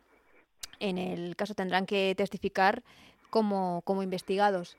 En 0.79 0.97
el 0.97 1.35
caso 1.35 1.53
tendrán 1.53 1.85
que 1.85 2.15
testificar 2.17 2.81
como, 3.29 3.81
como 3.83 4.03
investigados. 4.03 4.77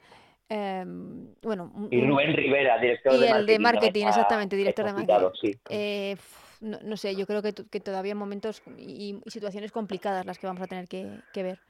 Em, 0.48 1.28
bueno, 1.42 1.72
y 1.90 2.04
Rubén 2.04 2.34
Rivera, 2.34 2.78
director 2.78 3.14
y 3.14 3.20
de 3.20 3.26
el 3.26 3.32
marketing. 3.32 3.46
de 3.46 3.58
marketing, 3.58 4.06
exactamente, 4.06 4.56
director 4.56 4.84
de 4.84 4.92
marketing. 4.92 5.28
Sí. 5.40 5.58
Eh, 5.70 6.16
no, 6.60 6.78
no, 6.82 6.96
sé, 6.96 7.16
yo 7.16 7.26
creo 7.26 7.40
que, 7.40 7.54
que 7.54 7.80
todavía 7.80 8.14
momentos 8.14 8.62
y, 8.76 9.18
y, 9.24 9.30
situaciones 9.30 9.72
complicadas 9.72 10.26
las 10.26 10.38
que 10.38 10.46
vamos 10.46 10.62
a 10.62 10.66
tener 10.66 10.88
que, 10.88 11.08
que 11.32 11.42
ver. 11.42 11.60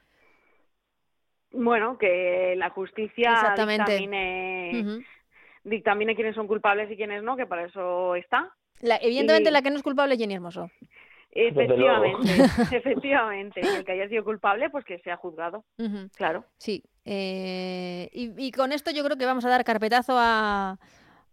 Bueno, 1.53 1.97
que 1.99 2.55
la 2.57 2.71
justicia 2.71 3.31
Exactamente. 3.31 3.91
dictamine, 3.91 4.71
uh 4.73 4.85
-huh. 4.85 5.05
dictamine 5.63 6.15
quiénes 6.15 6.35
son 6.35 6.47
culpables 6.47 6.89
y 6.91 6.95
quiénes 6.95 7.23
no, 7.23 7.37
que 7.37 7.45
para 7.45 7.65
eso 7.65 8.15
está. 8.15 8.51
La, 8.81 8.97
evidentemente 8.97 9.49
y... 9.49 9.53
la 9.53 9.61
que 9.61 9.69
no 9.69 9.77
es 9.77 9.83
culpable 9.83 10.15
es 10.15 10.19
Jenny 10.19 10.33
Hermoso. 10.33 10.69
Efectivamente, 11.31 12.27
efectivamente. 12.77 13.61
El 13.61 13.85
que 13.85 13.91
haya 13.91 14.09
sido 14.09 14.23
culpable, 14.23 14.69
pues 14.69 14.83
que 14.83 14.99
sea 14.99 15.17
juzgado. 15.17 15.63
Uh 15.77 15.83
-huh. 15.83 16.09
Claro. 16.15 16.45
Sí. 16.57 16.83
Eh, 17.05 18.09
y, 18.13 18.31
y, 18.37 18.51
con 18.51 18.71
esto 18.71 18.91
yo 18.91 19.03
creo 19.03 19.17
que 19.17 19.25
vamos 19.25 19.45
a 19.45 19.49
dar 19.49 19.63
carpetazo 19.63 20.13
a, 20.17 20.79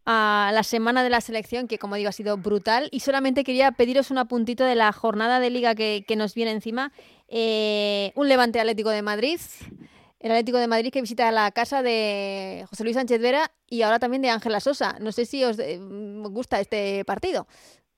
a, 0.05 0.51
la 0.53 0.63
semana 0.65 1.03
de 1.03 1.11
la 1.11 1.21
selección, 1.21 1.69
que 1.69 1.79
como 1.79 1.97
digo 1.97 2.09
ha 2.09 2.13
sido 2.13 2.37
brutal. 2.37 2.89
Y 2.93 3.01
solamente 3.01 3.45
quería 3.45 3.73
pediros 3.73 4.11
un 4.11 4.19
apuntito 4.19 4.65
de 4.65 4.75
la 4.75 4.93
jornada 4.93 5.41
de 5.41 5.51
liga 5.51 5.75
que, 5.75 6.05
que 6.07 6.17
nos 6.17 6.35
viene 6.35 6.51
encima. 6.51 6.93
Eh, 7.29 8.13
un 8.17 8.29
Levante 8.29 8.61
Atlético 8.61 8.91
de 8.91 9.03
Madrid. 9.03 9.41
El 10.21 10.33
Atlético 10.33 10.59
de 10.59 10.69
Madrid 10.69 10.93
que 10.93 11.01
visita 11.01 11.31
la 11.31 11.51
casa 11.51 11.83
de 11.83 12.65
José 12.69 12.85
Luis 12.85 12.95
Sánchez 12.95 13.23
Vera 13.23 13.51
y 13.69 13.81
ahora 13.83 13.99
también 13.99 14.21
de 14.21 14.29
Ángela 14.29 14.61
Sosa. 14.61 14.99
No 15.01 15.13
sé 15.13 15.25
si 15.25 15.43
os 15.45 15.59
eh, 15.59 15.79
gusta 15.81 16.61
este 16.61 17.05
partido. 17.07 17.47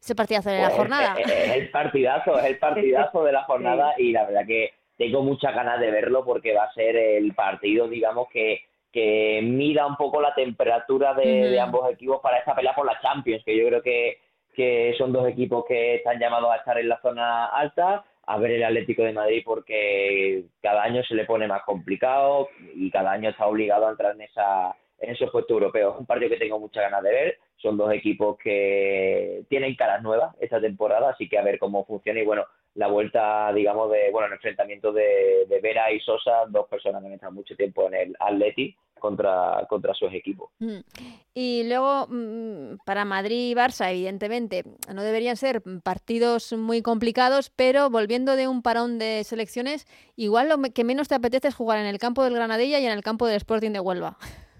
Ese 0.00 0.14
partidazo 0.14 0.50
de 0.50 0.58
la 0.58 0.68
pues 0.68 0.76
jornada. 0.76 1.14
Es, 1.18 1.30
es 1.30 1.56
el 1.56 1.70
partidazo, 1.70 2.38
es 2.38 2.44
el 2.44 2.58
partidazo 2.60 3.24
de 3.24 3.32
la 3.32 3.42
jornada 3.42 3.94
sí. 3.96 4.04
y 4.04 4.12
la 4.12 4.24
verdad 4.24 4.46
que 4.46 4.72
tengo 4.96 5.22
muchas 5.22 5.52
ganas 5.52 5.80
de 5.80 5.90
verlo 5.90 6.24
porque 6.24 6.54
va 6.54 6.64
a 6.64 6.72
ser 6.72 6.94
el 6.96 7.34
partido, 7.34 7.88
digamos, 7.88 8.28
que, 8.32 8.62
que 8.92 9.40
mida 9.42 9.84
un 9.84 9.96
poco 9.96 10.20
la 10.20 10.32
temperatura 10.32 11.14
de, 11.14 11.50
de 11.50 11.60
ambos 11.60 11.90
equipos 11.90 12.20
para 12.20 12.38
esta 12.38 12.54
pelea 12.54 12.74
por 12.74 12.86
la 12.86 13.00
Champions, 13.00 13.42
que 13.44 13.56
yo 13.56 13.66
creo 13.66 13.82
que, 13.82 14.18
que 14.54 14.94
son 14.96 15.12
dos 15.12 15.26
equipos 15.26 15.64
que 15.66 15.96
están 15.96 16.20
llamados 16.20 16.52
a 16.52 16.56
estar 16.56 16.78
en 16.78 16.88
la 16.88 17.00
zona 17.00 17.46
alta, 17.46 18.04
a 18.24 18.38
ver 18.38 18.52
el 18.52 18.64
Atlético 18.64 19.02
de 19.02 19.12
Madrid 19.12 19.42
porque 19.44 20.44
cada 20.60 20.82
año 20.82 21.02
se 21.04 21.14
le 21.14 21.24
pone 21.24 21.46
más 21.46 21.62
complicado 21.64 22.48
y 22.74 22.90
cada 22.90 23.12
año 23.12 23.30
está 23.30 23.46
obligado 23.46 23.86
a 23.86 23.90
entrar 23.90 24.14
en 24.14 24.22
esa 24.22 24.76
en 25.00 25.10
esos 25.10 25.30
puestos 25.30 25.50
europeos. 25.50 25.94
Es 25.94 26.00
un 26.00 26.06
partido 26.06 26.30
que 26.30 26.36
tengo 26.36 26.60
muchas 26.60 26.84
ganas 26.84 27.02
de 27.02 27.10
ver. 27.10 27.38
Son 27.56 27.76
dos 27.76 27.92
equipos 27.92 28.38
que 28.38 29.42
tienen 29.48 29.74
caras 29.74 30.00
nuevas 30.00 30.34
esta 30.40 30.60
temporada, 30.60 31.10
así 31.10 31.28
que 31.28 31.38
a 31.38 31.42
ver 31.42 31.58
cómo 31.58 31.84
funciona. 31.84 32.20
Y 32.20 32.24
bueno, 32.24 32.44
la 32.74 32.86
vuelta, 32.86 33.52
digamos, 33.52 33.90
de 33.90 34.10
bueno, 34.12 34.28
el 34.28 34.34
enfrentamiento 34.34 34.92
de, 34.92 35.46
de 35.48 35.60
Vera 35.60 35.90
y 35.90 35.98
Sosa, 36.00 36.44
dos 36.48 36.68
personas 36.68 37.02
que 37.02 37.08
han 37.08 37.14
estado 37.14 37.32
mucho 37.32 37.56
tiempo 37.56 37.88
en 37.88 37.94
el 37.94 38.16
Atleti 38.20 38.76
contra, 39.02 39.66
contra 39.68 39.92
sus 39.94 40.14
equipos. 40.14 40.50
Mm. 40.60 40.78
Y 41.34 41.64
luego, 41.64 42.06
mm, 42.08 42.76
para 42.86 43.04
Madrid 43.04 43.50
y 43.50 43.54
Barça, 43.54 43.90
evidentemente, 43.90 44.64
no 44.94 45.02
deberían 45.02 45.36
ser 45.36 45.60
partidos 45.82 46.52
muy 46.52 46.82
complicados, 46.82 47.50
pero 47.50 47.90
volviendo 47.90 48.36
de 48.36 48.46
un 48.46 48.62
parón 48.62 49.00
de 49.00 49.24
selecciones, 49.24 49.88
igual 50.14 50.48
lo 50.48 50.62
que 50.62 50.84
menos 50.84 51.08
te 51.08 51.16
apetece 51.16 51.48
es 51.48 51.54
jugar 51.54 51.80
en 51.80 51.86
el 51.86 51.98
campo 51.98 52.22
del 52.22 52.34
Granadilla 52.34 52.78
y 52.78 52.86
en 52.86 52.92
el 52.92 53.02
campo 53.02 53.26
del 53.26 53.36
Sporting 53.38 53.72
de 53.72 53.80
Huelva. 53.80 54.16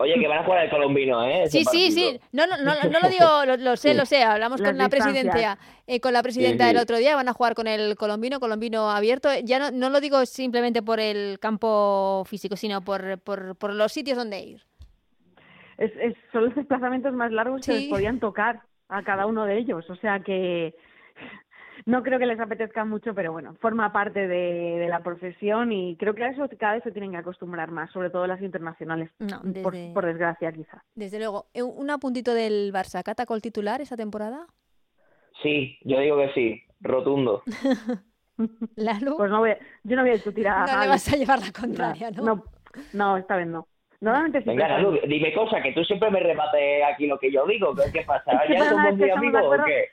Oye, 0.00 0.14
que 0.14 0.28
van 0.28 0.38
a 0.38 0.44
jugar 0.44 0.64
el 0.64 0.70
colombino, 0.70 1.24
¿eh? 1.26 1.48
Sí, 1.48 1.64
sí, 1.64 1.90
sí. 1.90 2.20
No, 2.30 2.46
no, 2.46 2.56
no, 2.58 2.72
no 2.88 3.00
lo 3.00 3.08
digo, 3.08 3.44
lo, 3.44 3.56
lo, 3.56 3.76
sé, 3.76 3.94
lo 3.94 4.06
sé. 4.06 4.22
Hablamos 4.22 4.62
con 4.62 4.78
la 4.78 4.88
presidenta, 4.88 5.58
eh, 5.88 5.98
con 5.98 6.12
la 6.12 6.22
presidenta 6.22 6.64
sí, 6.64 6.70
sí. 6.70 6.76
el 6.76 6.80
otro 6.80 6.98
día. 6.98 7.16
Van 7.16 7.28
a 7.28 7.32
jugar 7.32 7.56
con 7.56 7.66
el 7.66 7.96
colombino, 7.96 8.38
colombino 8.38 8.90
abierto. 8.90 9.28
Ya 9.42 9.58
no, 9.58 9.72
no 9.72 9.90
lo 9.90 10.00
digo 10.00 10.24
simplemente 10.24 10.82
por 10.82 11.00
el 11.00 11.40
campo 11.40 12.24
físico, 12.26 12.54
sino 12.54 12.80
por, 12.80 13.18
por, 13.18 13.56
por 13.56 13.74
los 13.74 13.92
sitios 13.92 14.16
donde 14.16 14.38
ir. 14.38 14.62
Es, 15.78 15.90
es, 16.00 16.14
son 16.30 16.44
los 16.44 16.54
desplazamientos 16.54 17.12
más 17.12 17.32
largos 17.32 17.62
sí. 17.64 17.72
que 17.72 17.78
les 17.78 17.88
podían 17.88 18.20
tocar 18.20 18.60
a 18.88 19.02
cada 19.02 19.26
uno 19.26 19.46
de 19.46 19.58
ellos. 19.58 19.90
O 19.90 19.96
sea 19.96 20.20
que 20.20 20.76
no 21.88 22.02
creo 22.02 22.18
que 22.18 22.26
les 22.26 22.38
apetezca 22.38 22.84
mucho, 22.84 23.14
pero 23.14 23.32
bueno, 23.32 23.54
forma 23.60 23.90
parte 23.92 24.28
de, 24.28 24.78
de, 24.78 24.88
la 24.88 25.00
profesión 25.00 25.72
y 25.72 25.96
creo 25.96 26.14
que 26.14 26.22
a 26.22 26.28
eso 26.28 26.46
cada 26.58 26.74
vez 26.74 26.82
se 26.84 26.92
tienen 26.92 27.12
que 27.12 27.16
acostumbrar 27.16 27.70
más, 27.70 27.90
sobre 27.92 28.10
todo 28.10 28.26
las 28.26 28.42
internacionales, 28.42 29.10
no, 29.18 29.40
desde, 29.42 29.62
por, 29.62 29.74
por, 29.94 30.04
desgracia 30.04 30.52
quizá. 30.52 30.84
Desde 30.94 31.18
luego. 31.18 31.46
Eh, 31.54 31.62
¿Un 31.62 31.88
apuntito 31.88 32.34
del 32.34 32.74
Barça? 32.74 33.02
¿Catacol 33.02 33.40
titular 33.40 33.80
esa 33.80 33.96
temporada? 33.96 34.46
Sí, 35.42 35.78
yo 35.82 35.98
digo 36.00 36.18
que 36.18 36.30
sí, 36.34 36.62
rotundo. 36.80 37.42
¿Lalo? 38.76 39.16
Pues 39.16 39.30
no 39.30 39.38
voy, 39.38 39.54
yo 39.84 39.96
no 39.96 40.02
voy 40.02 40.10
a 40.10 40.14
discutir 40.14 40.46
a... 40.46 40.66
No 40.66 40.80
le 40.82 40.88
vas 40.88 41.10
a 41.10 41.16
llevar 41.16 41.40
la 41.40 41.52
contraria, 41.58 42.10
¿no? 42.10 42.22
No, 42.22 42.44
no 42.92 43.16
esta 43.16 43.36
vez 43.36 43.46
no. 43.46 43.66
Normalmente 44.02 44.40
sí. 44.40 44.44
Venga, 44.50 44.68
Lalu, 44.68 45.00
dime 45.08 45.32
cosa, 45.32 45.62
que 45.62 45.72
tú 45.72 45.82
siempre 45.84 46.10
me 46.10 46.20
remates 46.20 46.84
aquí 46.84 47.06
lo 47.06 47.18
que 47.18 47.32
yo 47.32 47.46
digo. 47.46 47.74
¿Qué 47.90 48.02
pasa? 48.02 48.30
¿Ya 48.46 48.68
somos 48.68 48.94
muy 48.94 49.10
amigos 49.10 49.42
o 49.42 49.64
qué? 49.64 49.88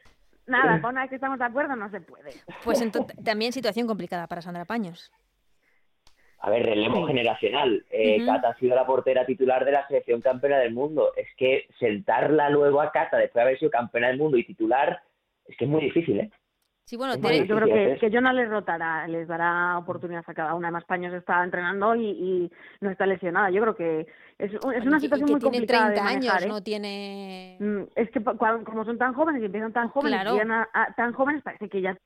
Nada, 0.47 0.81
con 0.81 0.91
una 0.91 1.01
vez 1.01 1.09
que 1.09 1.15
estamos 1.15 1.39
de 1.39 1.45
acuerdo 1.45 1.75
no 1.75 1.89
se 1.89 2.01
puede. 2.01 2.31
Pues 2.63 2.81
entonces, 2.81 3.17
también 3.23 3.51
situación 3.51 3.87
complicada 3.87 4.27
para 4.27 4.41
Sandra 4.41 4.65
Paños. 4.65 5.11
A 6.39 6.49
ver, 6.51 6.63
relevo 6.63 7.07
generacional. 7.07 7.83
Eh, 7.89 8.17
uh 8.19 8.23
-huh. 8.23 8.25
Cata 8.27 8.49
ha 8.49 8.59
sido 8.59 8.75
la 8.75 8.85
portera 8.85 9.25
titular 9.25 9.65
de 9.65 9.71
la 9.71 9.87
selección 9.87 10.21
campeona 10.21 10.59
del 10.59 10.73
mundo. 10.73 11.11
Es 11.15 11.27
que 11.37 11.67
sentarla 11.79 12.49
luego 12.49 12.81
a 12.81 12.91
Cata 12.91 13.17
después 13.17 13.33
de 13.33 13.41
haber 13.41 13.59
sido 13.59 13.71
campeona 13.71 14.09
del 14.09 14.17
mundo 14.17 14.37
y 14.37 14.43
titular, 14.43 15.01
es 15.47 15.57
que 15.57 15.65
es 15.65 15.71
muy 15.71 15.81
difícil, 15.81 16.19
¿eh? 16.19 16.29
Sí, 16.85 16.97
bueno, 16.97 17.15
bueno 17.19 17.43
yo 17.45 17.55
creo 17.55 17.67
que, 17.67 17.97
que 17.99 18.11
Jonah 18.15 18.31
les 18.31 18.47
rotará, 18.47 19.07
les 19.07 19.27
dará 19.27 19.77
oportunidades 19.79 20.29
a 20.29 20.33
cada 20.35 20.53
una. 20.53 20.67
Además, 20.67 20.85
Paños 20.85 21.13
está 21.15 21.43
entrenando 21.43 21.95
y, 21.95 22.05
y 22.09 22.51
no 22.81 22.91
está 22.91 23.07
lesionada. 23.07 23.49
Yo 23.49 23.61
creo 23.61 23.75
que 23.75 24.01
es, 24.37 24.53
es 24.53 24.59
bueno, 24.61 24.83
una 24.85 24.99
situación 24.99 25.27
que 25.27 25.31
muy 25.33 25.39
tiene 25.39 25.57
complicada 25.57 25.87
30 25.87 26.01
de 26.01 26.13
manejar, 26.15 26.31
años, 26.37 26.45
¿eh? 26.45 26.49
no 26.49 26.61
tiene... 26.61 27.57
Mm, 27.59 27.81
Es 27.95 28.11
que 28.11 28.23
como 28.23 28.85
son 28.85 28.97
tan 28.99 29.13
jóvenes 29.13 29.41
y 29.41 29.45
empiezan 29.45 29.73
tan 29.73 29.89
jóvenes, 29.89 30.21
Claro. 30.21 30.35
y 30.35 30.39
a- 30.39 30.69
a- 30.73 30.93
tan 30.93 31.13
jóvenes, 31.13 31.41
parece 31.41 31.69
que 31.69 31.81
ya 31.81 31.97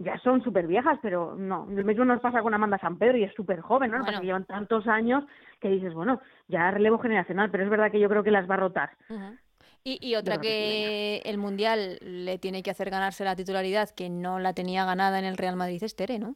ya 0.00 0.16
son 0.18 0.42
súper 0.44 0.68
viejas, 0.68 0.96
pero 1.02 1.34
no. 1.36 1.66
Lo 1.68 1.82
mismo 1.84 2.04
nos 2.04 2.20
pasa 2.20 2.40
con 2.40 2.54
Amanda 2.54 2.78
San 2.78 2.98
Pedro 2.98 3.18
y 3.18 3.24
es 3.24 3.34
súper 3.34 3.60
joven, 3.60 3.90
¿no? 3.90 3.98
Porque 3.98 4.26
llevan 4.26 4.44
tantos 4.44 4.86
años 4.86 5.24
que 5.60 5.68
dices, 5.70 5.92
bueno, 5.92 6.20
ya 6.46 6.70
relevo 6.70 6.98
generacional, 7.00 7.50
pero 7.50 7.64
es 7.64 7.70
verdad 7.70 7.90
que 7.90 7.98
yo 7.98 8.08
creo 8.08 8.22
que 8.22 8.30
las 8.30 8.48
va 8.48 8.54
a 8.54 8.58
rotar. 8.58 8.90
Ujú. 9.10 9.36
Y, 9.84 9.98
y 10.06 10.16
otra 10.16 10.38
que 10.38 11.22
el 11.24 11.38
Mundial 11.38 11.98
le 12.02 12.38
tiene 12.38 12.62
que 12.62 12.70
hacer 12.70 12.90
ganarse 12.90 13.24
la 13.24 13.36
titularidad, 13.36 13.88
que 13.90 14.10
no 14.10 14.38
la 14.38 14.52
tenía 14.52 14.84
ganada 14.84 15.18
en 15.18 15.24
el 15.24 15.36
Real 15.38 15.56
Madrid, 15.56 15.82
es 15.82 15.96
Tere, 15.96 16.18
¿no? 16.18 16.34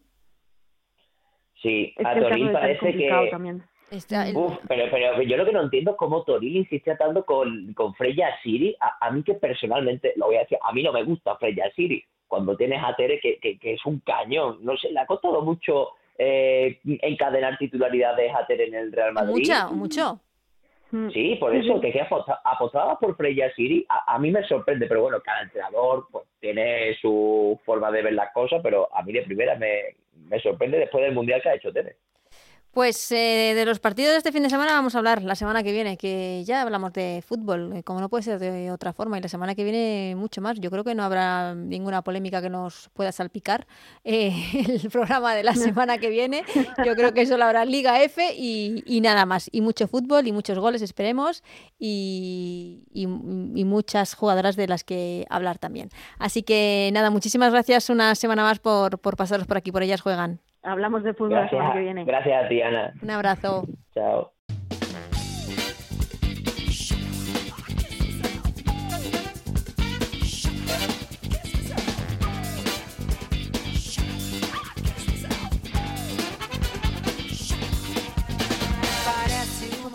Sí, 1.61 1.94
Es 1.96 2.07
a 2.07 2.14
Toril 2.18 2.50
parece 2.52 2.92
que... 2.92 3.28
también. 3.31 3.62
Está 3.90 4.26
el- 4.26 4.37
Uf, 4.37 4.57
pero, 4.66 4.85
pero 4.90 5.22
yo 5.22 5.37
lo 5.37 5.44
que 5.44 5.52
no 5.52 5.62
entiendo 5.62 5.90
es 5.92 5.96
cómo 5.98 6.24
Toril 6.24 6.57
insiste 6.57 6.96
tanto 6.96 7.26
con, 7.26 7.74
con 7.74 7.94
Freya 7.94 8.28
Siri. 8.42 8.74
A, 8.81 9.07
a 9.07 9.11
mí 9.11 9.22
que 9.22 9.35
personalmente, 9.35 10.14
lo 10.16 10.26
voy 10.26 10.37
a 10.37 10.40
decir, 10.40 10.57
a 10.62 10.72
mí 10.72 10.83
no 10.83 10.92
me 10.92 11.05
gusta 11.05 11.37
Freya 11.37 11.70
Siri. 11.76 12.02
Cuando 12.26 12.57
tienes 12.57 12.83
a 12.83 12.96
Tere 12.96 13.20
que, 13.20 13.38
que, 13.38 13.59
que 13.59 13.74
es 13.74 13.85
un 13.85 14.00
cañón. 14.00 14.59
No 14.62 14.76
sé, 14.78 14.90
le 14.90 14.98
ha 15.00 15.07
costado 15.07 15.42
mucho 15.42 15.90
eh, 16.16 16.81
encadenar 16.85 17.59
titularidades 17.59 18.33
a 18.35 18.46
Tere 18.46 18.68
en 18.68 18.74
el 18.74 18.92
Real 18.92 19.12
Madrid. 19.12 19.33
Mucha, 19.33 19.68
mucho. 19.68 20.20
Mm. 20.92 21.09
Sí, 21.11 21.37
por 21.37 21.55
eso, 21.57 21.81
que, 21.81 21.90
que 21.90 22.00
aposta- 22.02 22.40
apostaba 22.44 22.98
por 22.98 23.16
Freya 23.16 23.50
Siri, 23.55 23.85
a, 23.88 24.14
a 24.14 24.18
mí 24.18 24.31
me 24.31 24.44
sorprende, 24.44 24.87
pero 24.87 25.02
bueno, 25.02 25.20
cada 25.24 25.42
entrenador 25.42 26.07
pues, 26.12 26.26
tiene 26.38 26.94
su 27.00 27.59
forma 27.64 27.90
de 27.90 28.02
ver 28.02 28.12
las 28.12 28.31
cosas, 28.33 28.61
pero 28.62 28.94
a 28.94 29.02
mí 29.02 29.12
de 29.12 29.22
primera 29.22 29.57
me, 29.57 29.96
me 30.28 30.38
sorprende 30.40 30.78
después 30.78 31.02
del 31.02 31.14
Mundial 31.14 31.40
que 31.42 31.48
ha 31.48 31.55
hecho 31.55 31.72
Tere. 31.72 31.96
Pues 32.72 33.12
eh, 33.12 33.52
de 33.54 33.66
los 33.66 33.80
partidos 33.80 34.12
de 34.12 34.16
este 34.18 34.32
fin 34.32 34.42
de 34.42 34.48
semana 34.48 34.72
vamos 34.72 34.94
a 34.94 34.98
hablar 34.98 35.22
la 35.22 35.35
semana 35.35 35.62
que 35.62 35.72
viene, 35.72 35.98
que 35.98 36.42
ya 36.46 36.62
hablamos 36.62 36.94
de 36.94 37.22
fútbol, 37.26 37.70
eh, 37.76 37.82
como 37.82 38.00
no 38.00 38.08
puede 38.08 38.22
ser 38.22 38.38
de 38.38 38.70
otra 38.70 38.94
forma, 38.94 39.18
y 39.18 39.20
la 39.20 39.28
semana 39.28 39.54
que 39.54 39.62
viene 39.62 40.14
mucho 40.16 40.40
más. 40.40 40.58
Yo 40.58 40.70
creo 40.70 40.82
que 40.82 40.94
no 40.94 41.02
habrá 41.04 41.54
ninguna 41.54 42.00
polémica 42.00 42.40
que 42.40 42.48
nos 42.48 42.88
pueda 42.94 43.12
salpicar 43.12 43.66
eh, 44.04 44.32
el 44.82 44.88
programa 44.90 45.35
de 45.35 45.42
la 45.42 45.54
semana 45.54 45.98
que 45.98 46.08
viene. 46.08 46.44
Yo 46.82 46.94
creo 46.96 47.12
que 47.12 47.26
solo 47.26 47.44
habrá 47.44 47.66
Liga 47.66 48.02
F 48.04 48.35
y, 48.35 49.00
nada 49.02 49.26
más. 49.26 49.50
Y 49.52 49.61
mucho 49.61 49.87
fútbol 49.87 50.26
y 50.26 50.32
muchos 50.32 50.58
goles, 50.58 50.80
esperemos, 50.80 51.42
y- 51.78 52.85
y 52.94 53.06
muchas 53.66 54.14
jugadoras 54.14 54.56
de 54.56 54.66
las 54.68 54.82
que 54.82 55.26
hablar 55.28 55.58
también. 55.58 55.90
Así 56.18 56.42
que 56.42 56.88
nada, 56.94 57.11
muchísimas 57.11 57.52
gracias 57.52 57.90
una 57.90 58.14
semana 58.14 58.44
más 58.44 58.61
por, 58.61 58.98
por 58.98 59.16
pasaros 59.18 59.46
por 59.46 59.58
aquí, 59.58 59.70
por 59.70 59.82
ellas 59.82 60.00
juegan. 60.00 60.40
Hablamos 60.62 61.03
de 61.03 61.14
fútbol 61.14 61.35
la 61.35 61.48
semana 61.48 61.72
que 61.72 61.81
viene. 61.81 62.05
gracias 62.05 62.44
a 62.44 62.48
ti, 62.48 62.62
Ana. 62.62 62.92
Un 63.03 63.11
abrazo. 63.11 63.66
Chao. 63.94 64.33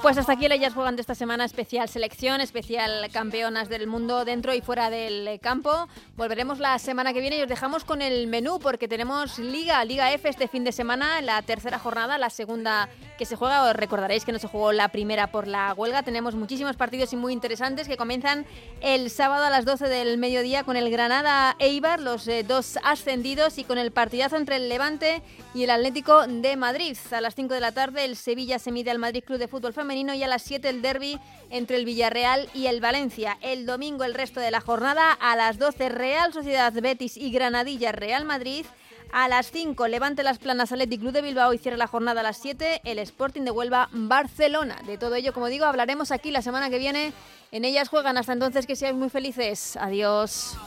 Pues 0.02 0.18
hasta 0.18 0.34
aquí 0.34 0.46
el 0.46 0.52
Ellas 0.52 0.74
Juegan 0.74 0.98
esta 1.00 1.16
semana, 1.16 1.44
especial 1.44 1.90
selección, 1.90 2.40
especial 2.40 3.10
campeonas 3.12 3.68
del 3.68 3.88
mundo 3.88 4.26
dentro 4.26 4.54
y 4.54 4.62
fuera 4.62 4.90
del 4.90 5.40
campo. 5.40 5.88
Volveremos 6.16 6.60
la 6.60 6.78
semana 6.78 7.14
que 7.14 7.20
viene 7.20 7.38
y 7.38 7.42
os 7.42 7.48
dejamos 7.48 7.84
con 7.84 8.02
el 8.02 8.28
menú 8.28 8.60
porque 8.60 8.88
tenemos 8.88 9.40
Liga, 9.40 9.84
Liga 9.86 10.14
F 10.14 10.30
este 10.30 10.48
fin 10.48 10.64
de 10.64 10.72
semana, 10.72 11.22
la 11.22 11.42
tercera 11.42 11.80
jornada, 11.80 12.18
la 12.18 12.30
segunda 12.30 12.90
que 13.18 13.26
se 13.26 13.36
juega. 13.36 13.64
Os 13.64 13.76
recordaréis 13.76 14.24
que 14.24 14.32
no 14.32 14.40
se 14.40 14.48
jugó 14.48 14.72
la 14.72 14.90
primera 14.90 15.32
por 15.32 15.48
la 15.48 15.74
huelga. 15.74 16.04
Tenemos 16.04 16.36
muchísimos 16.36 16.76
partidos 16.76 17.12
y 17.14 17.16
muy 17.16 17.34
interesantes 17.34 17.88
que 17.88 17.98
comienzan 17.98 18.46
el 18.82 19.10
sábado 19.10 19.46
a 19.46 19.50
las 19.50 19.66
12 19.66 19.90
del 19.90 20.18
mediodía 20.18 20.64
con 20.64 20.78
el 20.78 20.92
Granada 20.92 21.56
Eibar, 21.60 22.00
los 22.00 22.28
eh, 22.28 22.44
dos 22.44 22.78
ascendidos 22.84 23.58
y 23.58 23.64
con 23.64 23.78
el 23.78 23.92
partidazo 23.92 24.38
entre 24.38 24.58
el 24.58 24.70
Levante 24.70 25.22
y 25.56 25.64
el 25.64 25.72
Atlético 25.72 26.28
de 26.28 26.56
Madrid. 26.56 26.96
A 27.12 27.22
las 27.22 27.36
5 27.36 27.54
de 27.54 27.60
la 27.60 27.72
tarde 27.72 28.06
el 28.06 28.16
Sevilla 28.16 28.60
se 28.60 28.72
mide 28.72 28.92
al 28.92 29.00
Madrid 29.00 29.24
Club 29.26 29.40
de 29.40 29.48
Fútbol 29.48 29.74
Y 29.90 30.24
a 30.24 30.28
las 30.28 30.42
7 30.44 30.68
el 30.68 30.82
derby 30.82 31.18
entre 31.50 31.78
el 31.78 31.86
Villarreal 31.86 32.50
y 32.54 32.66
el 32.68 32.82
Valencia. 32.82 33.38
El 33.42 33.66
domingo 33.66 34.04
el 34.04 34.14
resto 34.14 34.42
de 34.42 34.52
la 34.52 34.60
jornada 34.60 35.14
a 35.14 35.36
las 35.38 35.58
12 35.60 35.88
Real 35.88 36.34
Sociedad 36.34 36.74
Betis 36.74 37.16
y 37.16 37.32
Granadilla 37.32 37.94
Real 37.94 38.26
Madrid. 38.26 38.66
A 39.14 39.30
las 39.30 39.50
5 39.52 39.88
Levante 39.88 40.24
las 40.24 40.40
Planas 40.40 40.74
Athletic 40.74 41.00
Club 41.00 41.14
de 41.14 41.22
Bilbao 41.22 41.54
y 41.54 41.58
cierra 41.58 41.78
la 41.78 41.88
jornada 41.88 42.20
a 42.20 42.24
las 42.24 42.38
7 42.38 42.82
el 42.84 43.00
Sporting 43.00 43.44
de 43.44 43.52
Huelva 43.52 43.88
Barcelona. 43.94 44.76
De 44.86 44.98
todo 44.98 45.16
ello, 45.16 45.32
como 45.34 45.48
digo, 45.48 45.64
hablaremos 45.64 46.12
aquí 46.12 46.32
la 46.32 46.42
semana 46.42 46.70
que 46.70 46.80
viene. 46.80 47.14
En 47.54 47.64
ellas 47.64 47.88
juegan 47.88 48.18
hasta 48.18 48.34
entonces 48.34 48.68
que 48.68 48.76
seáis 48.76 48.96
muy 48.96 49.10
felices. 49.10 49.78
Adiós. 49.78 50.58